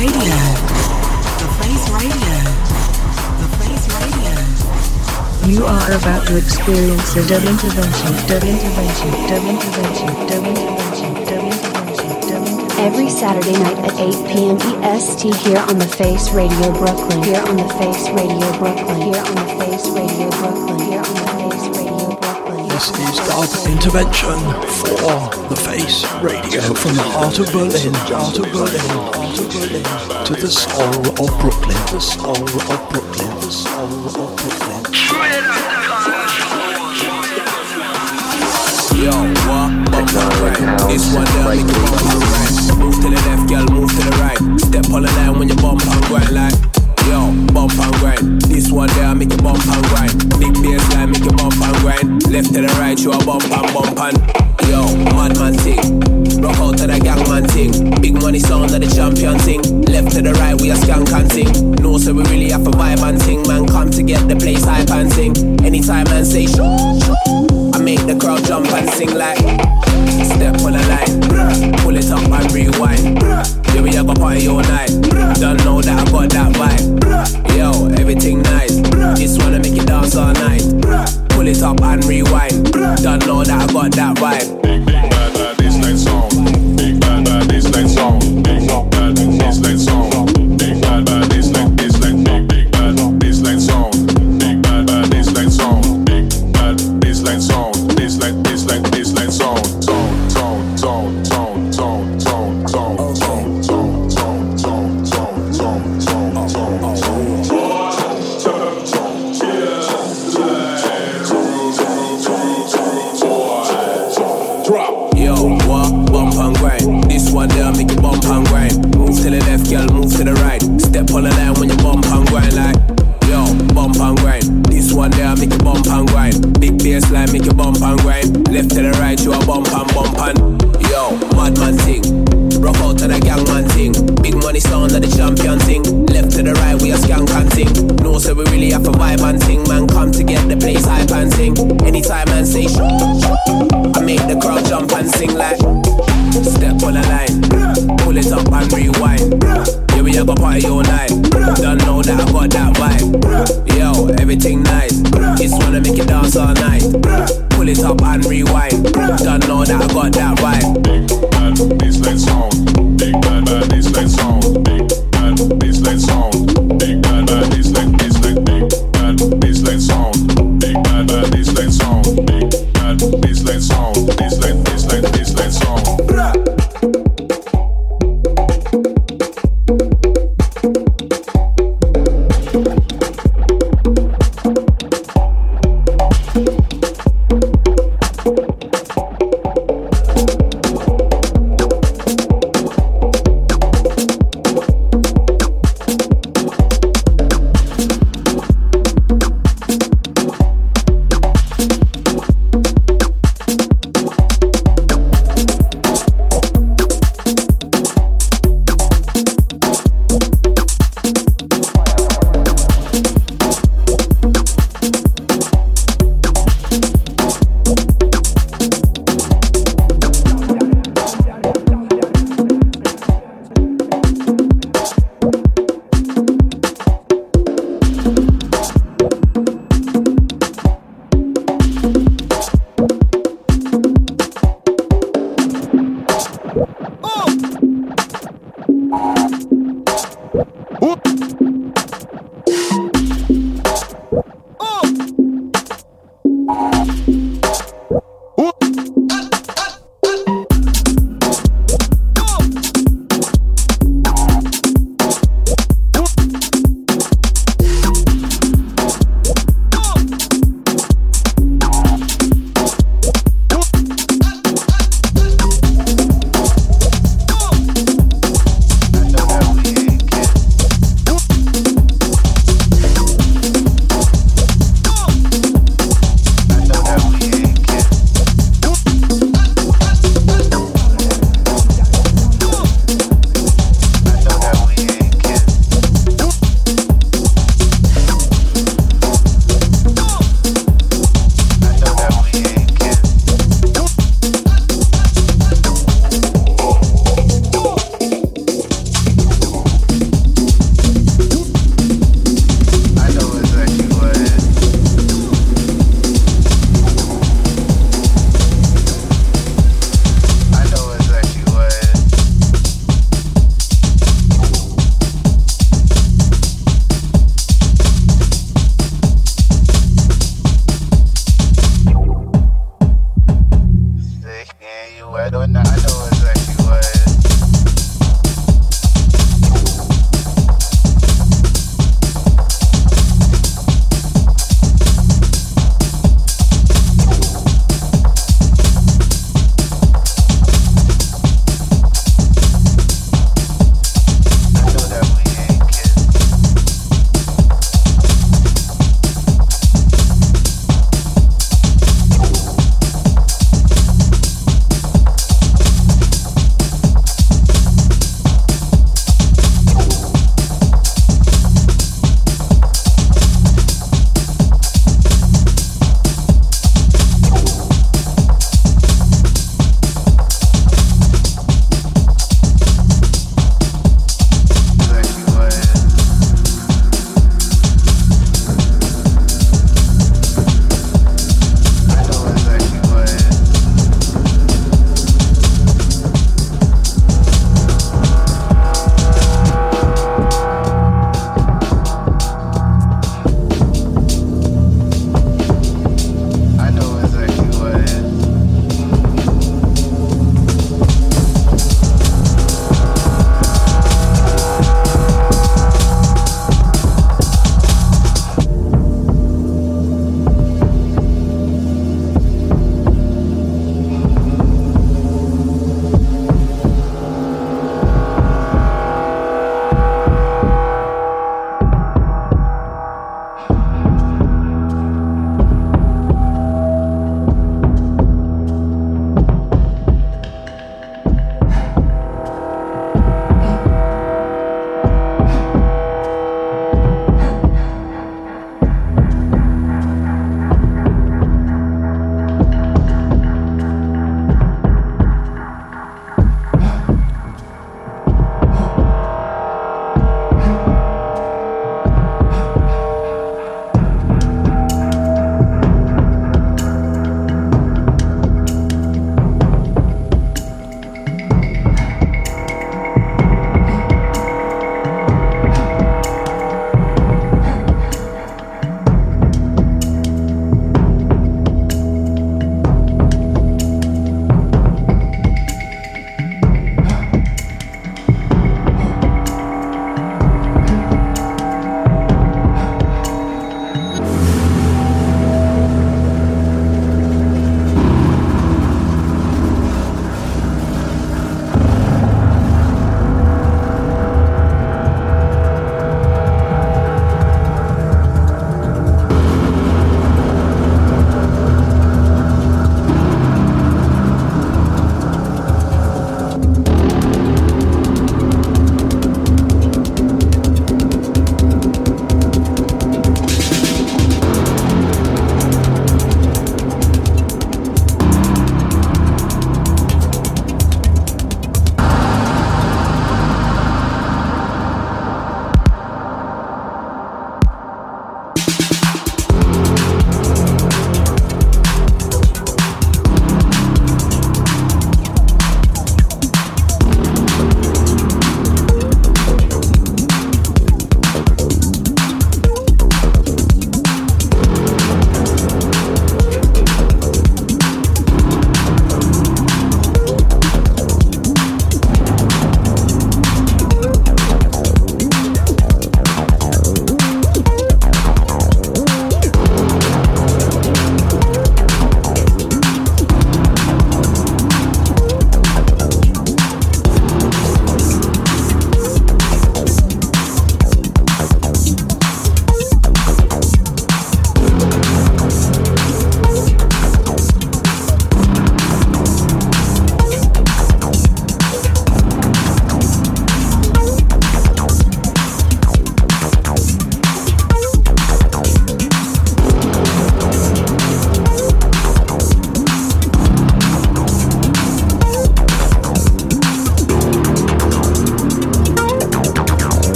Radio. 0.00 0.16
The 0.16 1.48
Face 1.60 1.86
Radio. 1.92 2.32
The 3.36 3.48
Face 3.60 3.84
Radio. 4.00 4.32
You 5.44 5.66
are 5.66 5.92
about 5.92 6.26
to 6.28 6.38
experience 6.38 7.16
a 7.16 7.28
dub 7.28 7.44
intervention, 7.44 8.12
dub 8.24 8.40
intervention, 8.40 9.10
dub 9.28 9.44
intervention, 9.44 10.08
dub 10.24 10.44
intervention, 10.48 11.12
dub 11.28 11.44
intervention, 11.44 12.14
dub 12.16 12.44
intervention. 12.48 12.80
Every 12.80 13.10
Saturday 13.10 13.52
night 13.60 13.76
at 13.84 13.92
8 14.00 14.32
p.m. 14.32 14.56
EST 14.82 15.34
here 15.44 15.58
on 15.68 15.78
the 15.78 15.88
Face 16.00 16.30
Radio 16.30 16.72
Brooklyn. 16.72 17.22
Here 17.22 17.44
on 17.44 17.58
the 17.58 17.68
Face 17.76 18.08
Radio 18.08 18.56
Brooklyn. 18.56 19.02
Here 19.02 19.20
on 19.20 19.34
the 19.36 19.52
Face 19.60 19.84
Radio 19.90 20.30
Brooklyn. 20.40 20.80
Here 20.80 20.96
on 20.96 20.96
the 20.96 20.96
Face 20.96 20.96
Radio 20.96 21.10
Brooklyn. 21.10 21.39
This 22.80 22.96
is 22.96 23.18
Dub 23.28 23.52
Intervention 23.68 24.40
for 24.80 25.28
the 25.50 25.56
Face 25.68 26.00
Radio 26.22 26.62
from 26.72 26.96
the 26.96 27.02
heart 27.02 27.38
of 27.38 27.52
Berlin, 27.52 27.92
heart 28.08 28.38
of 28.38 28.48
Berlin, 28.56 28.80
heart 29.12 29.38
of 29.38 29.52
Berlin, 29.52 29.84
to 30.24 30.32
the 30.32 30.48
soul 30.48 30.88
of 30.88 31.28
Brooklyn, 31.44 31.76
the 31.92 32.00
soul 32.00 32.32
of 32.32 32.80
Brooklyn, 32.88 33.28
the 33.36 33.52
soul 33.52 33.84
of 33.84 34.32
Brooklyn. 34.32 34.80
Yo, 38.96 39.12
what? 39.44 39.68
This 40.88 41.04
one 41.12 41.28
down. 41.36 41.60
Move 42.80 42.96
to 42.96 43.08
the 43.12 43.20
left, 43.28 43.44
girl, 43.50 43.66
move 43.76 43.90
to 43.90 44.00
the 44.08 44.12
right. 44.24 44.40
Step 44.58 44.88
on 44.88 45.02
the 45.02 45.12
line 45.20 45.38
when 45.38 45.48
you 45.50 45.56
bump 45.56 45.82
grind 46.08 46.32
like. 46.32 46.69
Yo, 47.10 47.34
bump 47.52 47.74
and 47.74 47.94
grind. 47.96 48.40
This 48.42 48.70
one 48.70 48.88
there, 48.94 49.06
I 49.06 49.14
make 49.14 49.32
you 49.32 49.38
bump 49.38 49.66
and 49.66 49.84
grind. 49.90 50.14
Big 50.38 50.54
bass 50.62 50.94
line, 50.94 51.10
make 51.10 51.24
you 51.24 51.32
bump 51.32 51.58
and 51.58 51.76
grind. 51.82 52.30
Left 52.30 52.54
to 52.54 52.62
the 52.62 52.72
right, 52.78 52.98
you 52.98 53.10
a 53.10 53.18
bump 53.24 53.42
and 53.50 53.74
bump 53.74 53.98
and. 53.98 54.16
Yo, 54.70 54.86
madman 55.10 55.54
thing. 55.58 55.98
Rock 56.40 56.58
out 56.58 56.78
to 56.78 56.86
the 56.86 57.00
gangman 57.02 57.48
thing. 57.48 58.00
Big 58.00 58.14
money 58.14 58.38
sound 58.38 58.70
of 58.70 58.80
the 58.80 58.86
champion 58.86 59.36
thing. 59.40 59.60
Left 59.90 60.14
to 60.14 60.22
the 60.22 60.32
right, 60.34 60.54
we 60.60 60.70
a 60.70 60.74
skank 60.74 61.10
and 61.12 61.26
thing. 61.32 61.74
No, 61.82 61.98
so 61.98 62.14
we 62.14 62.22
really 62.30 62.50
have 62.50 62.64
a 62.66 62.70
vibe 62.70 63.02
and 63.02 63.20
thing. 63.20 63.42
Man, 63.42 63.66
come 63.66 63.90
to 63.90 64.02
get 64.04 64.28
the 64.28 64.36
place 64.36 64.64
hype 64.64 64.90
and 64.90 65.12
sing. 65.12 65.34
Anytime 65.66 66.04
man 66.04 66.24
say 66.24 66.46
shoo, 66.46 67.00
shoo. 67.02 67.50
I 67.74 67.82
make 67.82 68.06
the 68.06 68.16
crowd 68.20 68.44
jump 68.44 68.66
and 68.72 68.88
sing 68.90 69.14
like 69.14 69.38
Step 69.38 70.60
on 70.62 70.72
the 70.72 70.84
line 70.88 71.72
Pull 71.78 71.96
it 71.96 72.10
up 72.10 72.30
and 72.30 72.52
rewind 72.52 73.59
Yeah, 73.74 73.82
we 73.82 73.94
have 73.94 74.08
a 74.08 74.14
party 74.14 74.48
all 74.48 74.62
night 74.62 74.90
Don't 75.40 75.58
know 75.64 75.80
that 75.80 76.06
I 76.06 76.10
got 76.10 76.30
that 76.30 76.52
vibe 76.54 77.56
Yo, 77.56 77.88
everything 78.00 78.42
nice 78.42 78.76
Just 79.18 79.42
wanna 79.42 79.58
make 79.58 79.74
you 79.74 79.84
dance 79.84 80.16
all 80.16 80.32
night 80.32 80.62
Pull 81.30 81.46
it 81.46 81.62
up 81.62 81.80
and 81.80 82.04
rewind 82.04 82.72
Don't 82.72 83.26
know 83.26 83.44
that 83.44 83.68
I 83.68 83.72
got 83.72 83.92
that 83.92 84.16
vibe 84.16 84.62
Big 84.62 84.86
bad 84.86 85.34
bad 85.34 85.56
bassline 85.58 85.98
song. 85.98 86.76
Big 86.76 87.00
bad 87.00 87.24
bad 87.24 87.48
bassline 87.48 87.88
song. 87.88 88.42
Big 88.42 88.66
bad 88.68 89.16
bassline 89.16 89.78
song. 89.78 89.89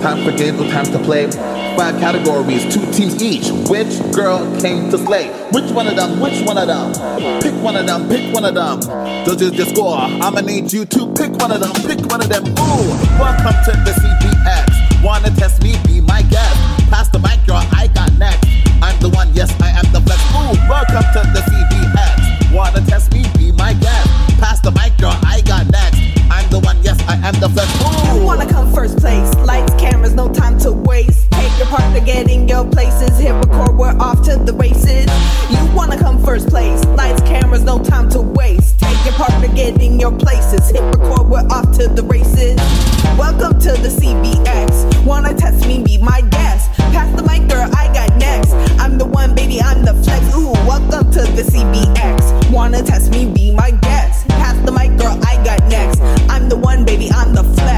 Time 0.00 0.24
for 0.24 0.36
games, 0.36 0.58
no 0.60 0.70
time 0.70 0.86
to 0.86 0.98
play. 1.00 1.30
Five 1.76 2.00
categories, 2.00 2.62
two 2.72 2.84
teams 2.92 3.22
each. 3.22 3.50
Which 3.68 3.98
girl 4.12 4.38
came 4.60 4.90
to 4.90 4.98
slay? 4.98 5.28
Which 5.52 5.70
one 5.70 5.86
of 5.86 5.96
them? 5.96 6.20
Which 6.20 6.40
one 6.42 6.58
of 6.58 6.66
them? 6.66 6.92
Pick 7.40 7.54
one 7.62 7.76
of 7.76 7.86
them, 7.86 8.08
pick 8.08 8.34
one 8.34 8.44
of 8.44 8.54
them. 8.54 8.80
Judges 9.24 9.52
the 9.52 9.66
score. 9.66 9.98
I'ma 9.98 10.40
need 10.40 10.72
you 10.72 10.84
to 10.84 11.06
pick 11.14 11.32
one 11.38 11.52
of 11.52 11.60
them, 11.60 11.72
pick 11.86 12.00
one 12.06 12.20
of 12.20 12.28
them. 12.28 12.44
Ooh, 12.46 12.88
welcome 13.18 13.56
to 13.66 13.72
the 13.84 13.92
CBX. 13.98 15.02
Wanna 15.02 15.30
test 15.30 15.62
me? 15.62 15.76
Be 15.86 16.00
my 16.00 16.22
guest. 16.22 16.56
Pass 16.90 17.08
the 17.08 17.18
mic, 17.18 17.44
girl, 17.46 17.62
I 17.72 17.88
got 17.94 18.12
next. 18.18 18.46
I'm 18.82 18.98
the 19.00 19.10
one, 19.10 19.32
yes, 19.34 19.50
I 19.60 19.70
am 19.70 19.86
the 19.92 20.00
flex. 20.00 20.20
Ooh, 20.34 20.54
welcome 20.68 21.04
to 21.14 21.20
the 21.32 21.40
CBX. 21.40 21.57
Your 32.58 32.70
places. 32.72 33.16
Hit 33.18 33.32
record, 33.32 33.76
we're 33.78 33.96
off 34.00 34.20
to 34.24 34.34
the 34.36 34.52
races. 34.52 35.06
You 35.48 35.62
wanna 35.76 35.96
come 35.96 36.18
first 36.24 36.48
place? 36.48 36.84
Lights, 36.86 37.22
cameras, 37.22 37.62
no 37.62 37.78
time 37.78 38.08
to 38.10 38.20
waste. 38.20 38.80
Take 38.80 38.98
your 39.04 39.14
partner, 39.14 39.46
get 39.54 39.80
in 39.80 40.00
your 40.00 40.10
places. 40.10 40.68
Hit 40.68 40.82
record, 40.82 41.28
we're 41.28 41.46
off 41.56 41.70
to 41.78 41.86
the 41.86 42.02
races. 42.02 42.56
Welcome 43.16 43.60
to 43.60 43.70
the 43.84 43.90
CBX. 43.98 45.06
Wanna 45.06 45.34
test 45.34 45.68
me? 45.68 45.84
Be 45.84 45.98
my 45.98 46.20
guest. 46.36 46.72
Pass 46.94 47.08
the 47.14 47.22
mic, 47.22 47.48
girl, 47.48 47.70
I 47.76 47.92
got 47.94 48.10
next. 48.16 48.52
I'm 48.82 48.98
the 48.98 49.06
one, 49.06 49.36
baby, 49.36 49.60
I'm 49.60 49.84
the 49.84 49.94
flex. 50.02 50.22
Ooh, 50.34 50.50
welcome 50.66 51.12
to 51.12 51.22
the 51.38 51.44
CBX. 51.52 52.50
Wanna 52.50 52.82
test 52.82 53.12
me? 53.12 53.26
Be 53.26 53.52
my 53.52 53.70
guest. 53.70 54.26
Pass 54.30 54.56
the 54.66 54.72
mic, 54.72 54.98
girl, 54.98 55.16
I 55.24 55.36
got 55.44 55.60
next. 55.68 56.00
I'm 56.28 56.48
the 56.48 56.56
one, 56.56 56.84
baby, 56.84 57.08
I'm 57.12 57.34
the 57.34 57.44
flex. 57.44 57.77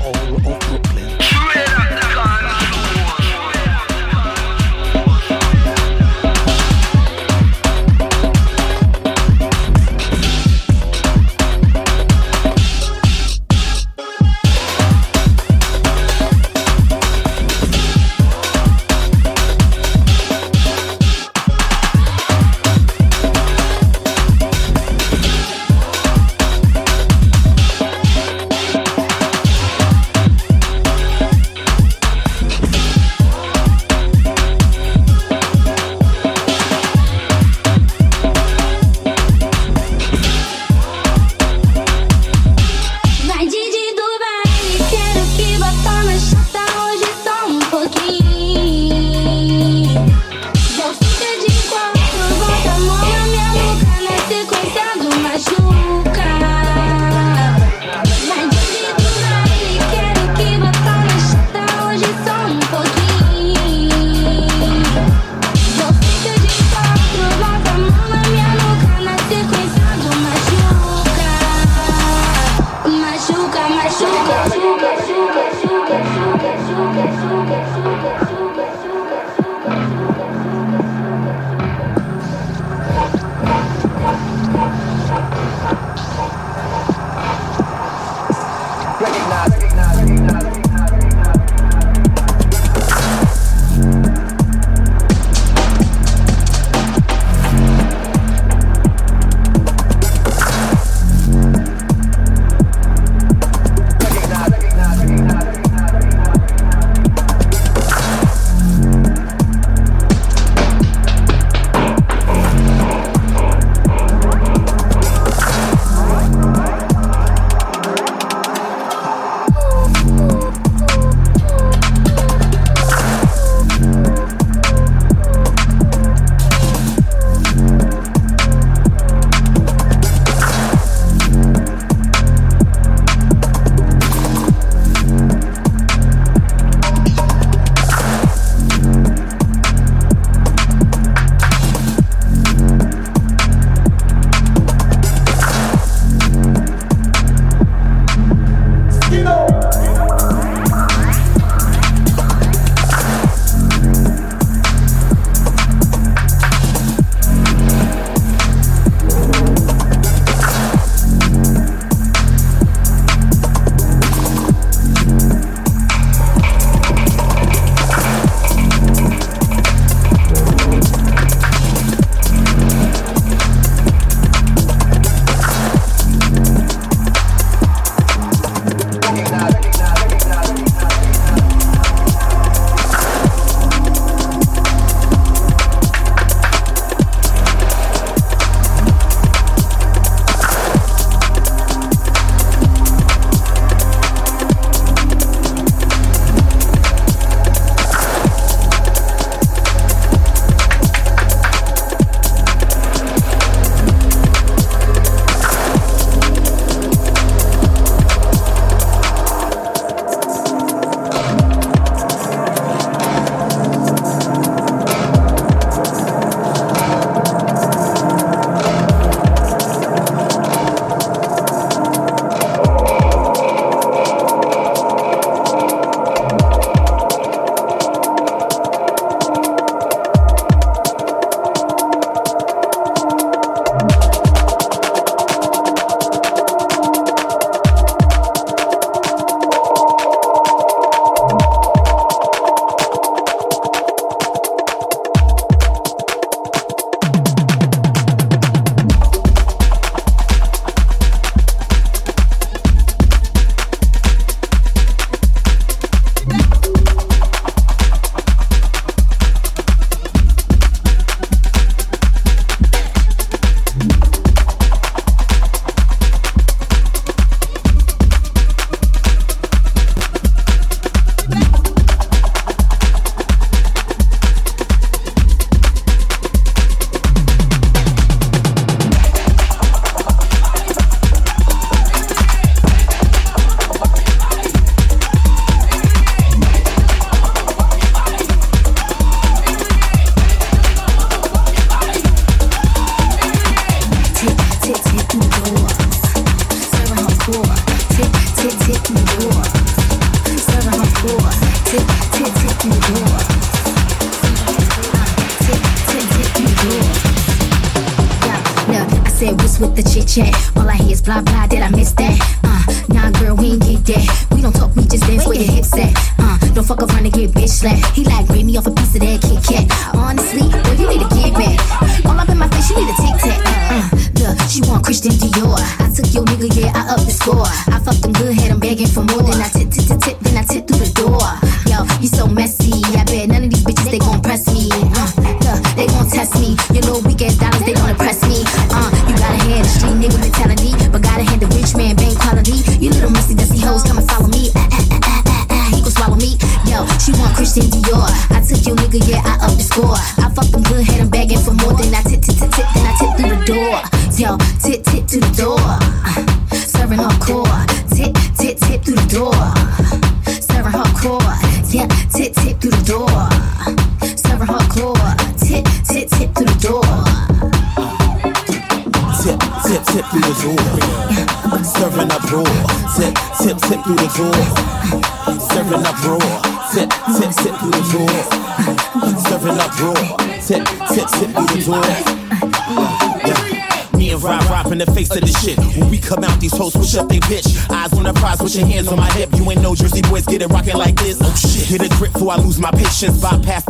I 392.31 392.37
lose 392.37 392.59
my 392.59 392.71
patience, 392.71 393.21
bypass 393.21 393.65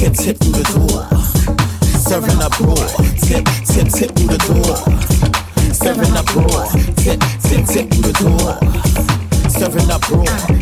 tip, 0.00 0.14
tip 0.14 0.36
through 0.38 0.52
the 0.52 0.64
door. 0.72 1.04
Serving 1.98 2.40
up 2.40 2.58
raw, 2.60 2.74
tip, 3.20 3.44
tip, 3.66 3.88
tip 3.88 4.10
through 4.16 4.28
the 4.28 4.38
door. 4.48 4.76
Serving 5.74 6.16
up 6.16 6.34
raw, 6.34 6.64
tip, 6.96 7.20
tip, 7.42 7.66
tip 7.66 7.90
through 7.90 8.10
the 8.10 8.14
door. 8.24 9.50
Serving 9.50 9.90
up 9.90 10.10
raw. 10.10 10.59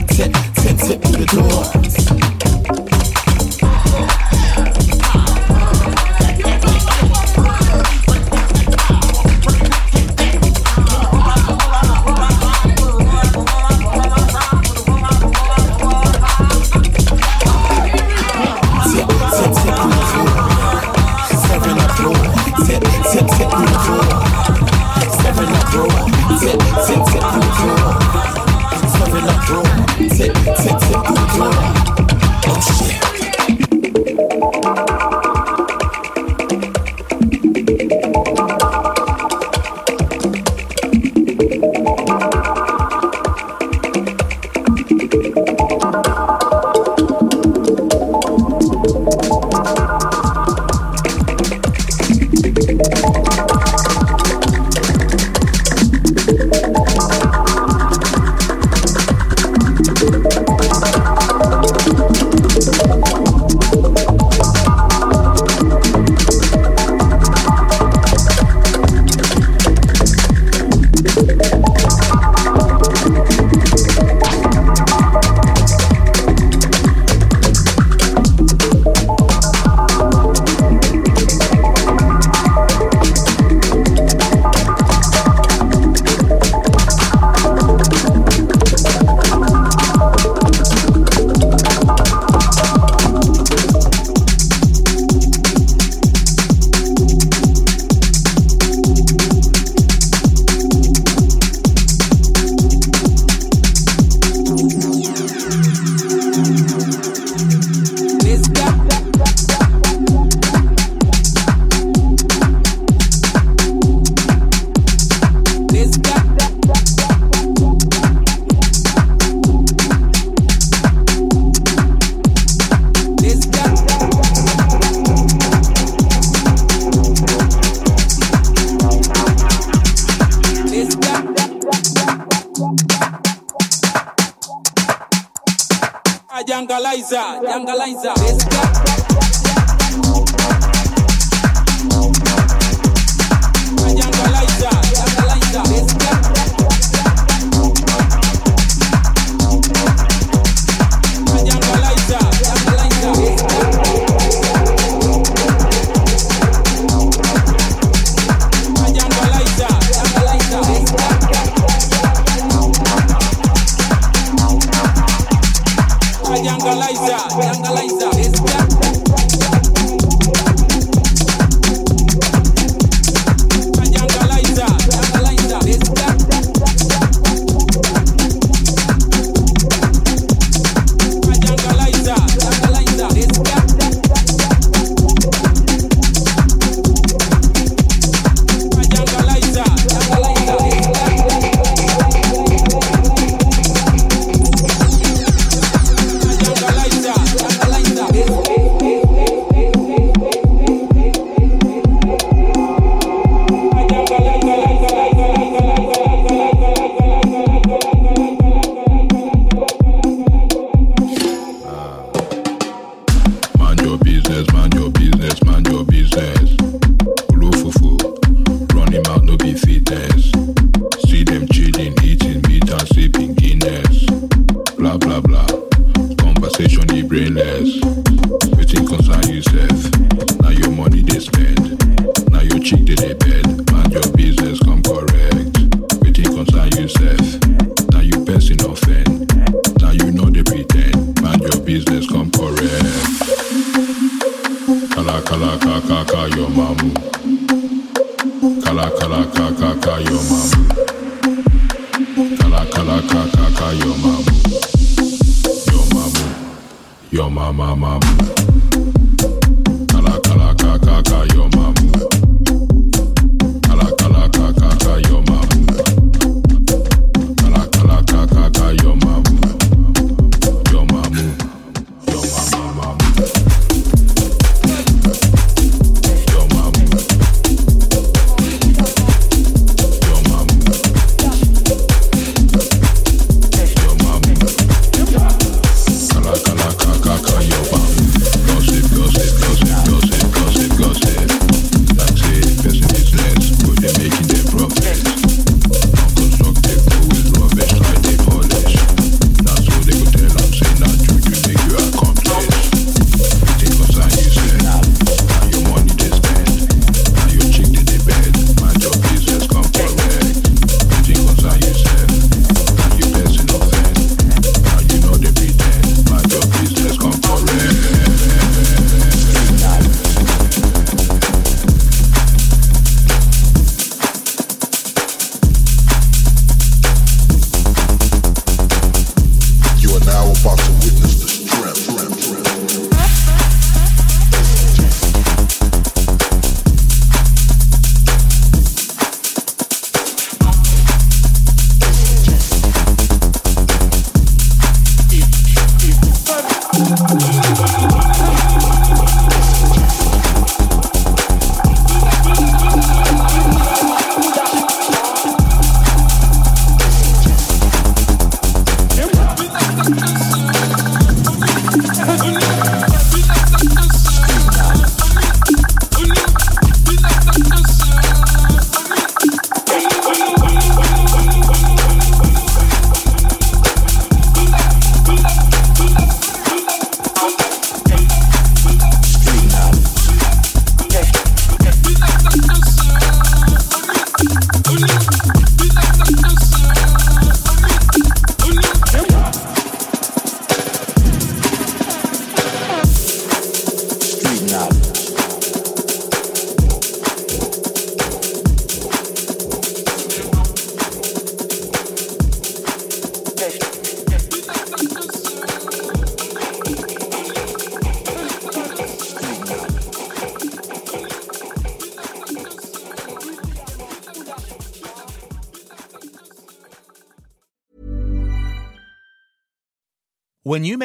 If. 219.50 220.57